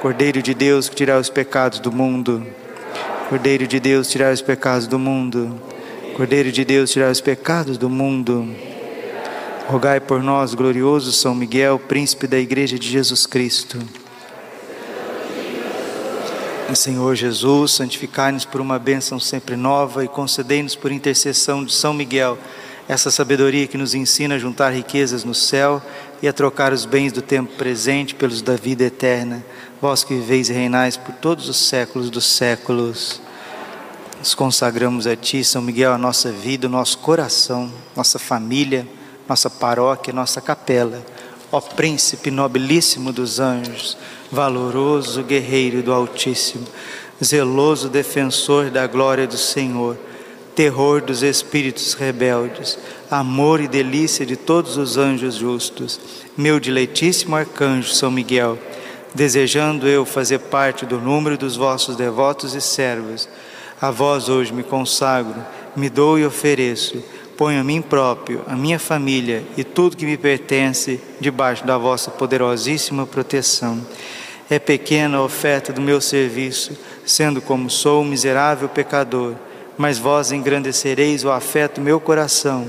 Cordeiro 0.00 0.40
de 0.40 0.54
Deus 0.54 0.88
que 0.88 0.94
tirar 0.94 1.18
os 1.18 1.28
pecados 1.28 1.80
do 1.80 1.90
mundo. 1.90 2.46
Cordeiro 3.28 3.66
de 3.66 3.80
Deus, 3.80 4.08
tirar 4.08 4.32
os 4.32 4.40
pecados 4.40 4.86
do 4.86 4.96
mundo. 4.96 5.60
Cordeiro 6.16 6.52
de 6.52 6.64
Deus, 6.64 6.90
tirar 6.90 7.10
os 7.10 7.20
pecados 7.20 7.76
do 7.76 7.90
mundo. 7.90 8.48
Rogai 9.66 9.98
por 9.98 10.22
nós, 10.22 10.54
glorioso 10.54 11.10
São 11.10 11.34
Miguel, 11.34 11.80
príncipe 11.80 12.28
da 12.28 12.38
Igreja 12.38 12.78
de 12.78 12.88
Jesus 12.88 13.26
Cristo. 13.26 13.76
Senhor 16.74 17.16
Jesus, 17.16 17.72
santificai-nos 17.72 18.44
por 18.44 18.60
uma 18.60 18.78
bênção 18.78 19.18
sempre 19.18 19.56
nova 19.56 20.04
e 20.04 20.08
concedei-nos 20.08 20.76
por 20.76 20.92
intercessão 20.92 21.64
de 21.64 21.74
São 21.74 21.92
Miguel 21.92 22.38
essa 22.88 23.10
sabedoria 23.10 23.66
que 23.66 23.76
nos 23.76 23.94
ensina 23.94 24.36
a 24.36 24.38
juntar 24.38 24.70
riquezas 24.70 25.22
no 25.22 25.34
céu 25.34 25.82
e 26.22 26.26
a 26.26 26.32
trocar 26.32 26.72
os 26.72 26.86
bens 26.86 27.12
do 27.12 27.20
tempo 27.20 27.54
presente 27.56 28.14
pelos 28.14 28.40
da 28.40 28.56
vida 28.56 28.84
eterna. 28.84 29.44
Vós 29.80 30.02
que 30.02 30.12
viveis 30.12 30.50
e 30.50 30.52
reinais 30.52 30.96
por 30.96 31.14
todos 31.14 31.48
os 31.48 31.56
séculos 31.56 32.10
dos 32.10 32.24
séculos. 32.24 33.20
Nos 34.18 34.34
consagramos 34.34 35.06
a 35.06 35.14
Ti, 35.14 35.44
São 35.44 35.62
Miguel, 35.62 35.92
a 35.92 35.98
nossa 35.98 36.32
vida, 36.32 36.66
o 36.66 36.70
nosso 36.70 36.98
coração, 36.98 37.72
nossa 37.94 38.18
família, 38.18 38.84
nossa 39.28 39.48
paróquia, 39.48 40.12
nossa 40.12 40.40
capela. 40.40 41.00
Ó 41.52 41.60
Príncipe 41.60 42.28
nobilíssimo 42.28 43.12
dos 43.12 43.38
anjos, 43.38 43.96
valoroso 44.32 45.22
guerreiro 45.22 45.80
do 45.80 45.92
Altíssimo, 45.92 46.66
zeloso 47.22 47.88
defensor 47.88 48.70
da 48.70 48.84
glória 48.84 49.28
do 49.28 49.38
Senhor, 49.38 49.96
terror 50.56 51.00
dos 51.00 51.22
espíritos 51.22 51.94
rebeldes, 51.94 52.76
amor 53.08 53.60
e 53.60 53.68
delícia 53.68 54.26
de 54.26 54.34
todos 54.34 54.76
os 54.76 54.96
anjos 54.96 55.36
justos, 55.36 56.00
meu 56.36 56.58
dileitíssimo 56.58 57.36
arcanjo 57.36 57.94
São 57.94 58.10
Miguel, 58.10 58.58
desejando 59.18 59.88
eu 59.88 60.04
fazer 60.04 60.38
parte 60.38 60.86
do 60.86 61.00
número 61.00 61.36
dos 61.36 61.56
vossos 61.56 61.96
devotos 61.96 62.54
e 62.54 62.60
servos, 62.60 63.28
a 63.80 63.90
vós 63.90 64.28
hoje 64.28 64.52
me 64.52 64.62
consagro, 64.62 65.34
me 65.74 65.90
dou 65.90 66.20
e 66.20 66.24
ofereço, 66.24 67.02
ponho 67.36 67.60
a 67.60 67.64
mim 67.64 67.82
próprio, 67.82 68.42
a 68.46 68.54
minha 68.54 68.78
família 68.78 69.42
e 69.56 69.64
tudo 69.64 69.96
que 69.96 70.06
me 70.06 70.16
pertence 70.16 71.00
debaixo 71.18 71.66
da 71.66 71.76
vossa 71.76 72.12
poderosíssima 72.12 73.08
proteção. 73.08 73.84
É 74.48 74.56
pequena 74.60 75.18
a 75.18 75.24
oferta 75.24 75.72
do 75.72 75.80
meu 75.80 76.00
serviço, 76.00 76.78
sendo 77.04 77.42
como 77.42 77.68
sou 77.68 78.02
um 78.02 78.06
miserável 78.06 78.68
pecador, 78.68 79.34
mas 79.76 79.98
vós 79.98 80.30
engrandecereis 80.30 81.24
o 81.24 81.32
afeto 81.32 81.80
do 81.80 81.84
meu 81.84 81.98
coração. 81.98 82.68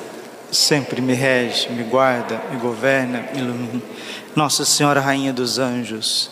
sempre 0.51 1.01
me 1.01 1.13
rege, 1.13 1.69
me 1.69 1.83
guarda, 1.83 2.41
me 2.51 2.57
governa, 2.59 3.29
me 3.33 3.39
ilumina. 3.39 3.81
Nossa 4.35 4.65
Senhora, 4.65 4.99
Rainha 4.99 5.33
dos 5.33 5.59
Anjos, 5.59 6.29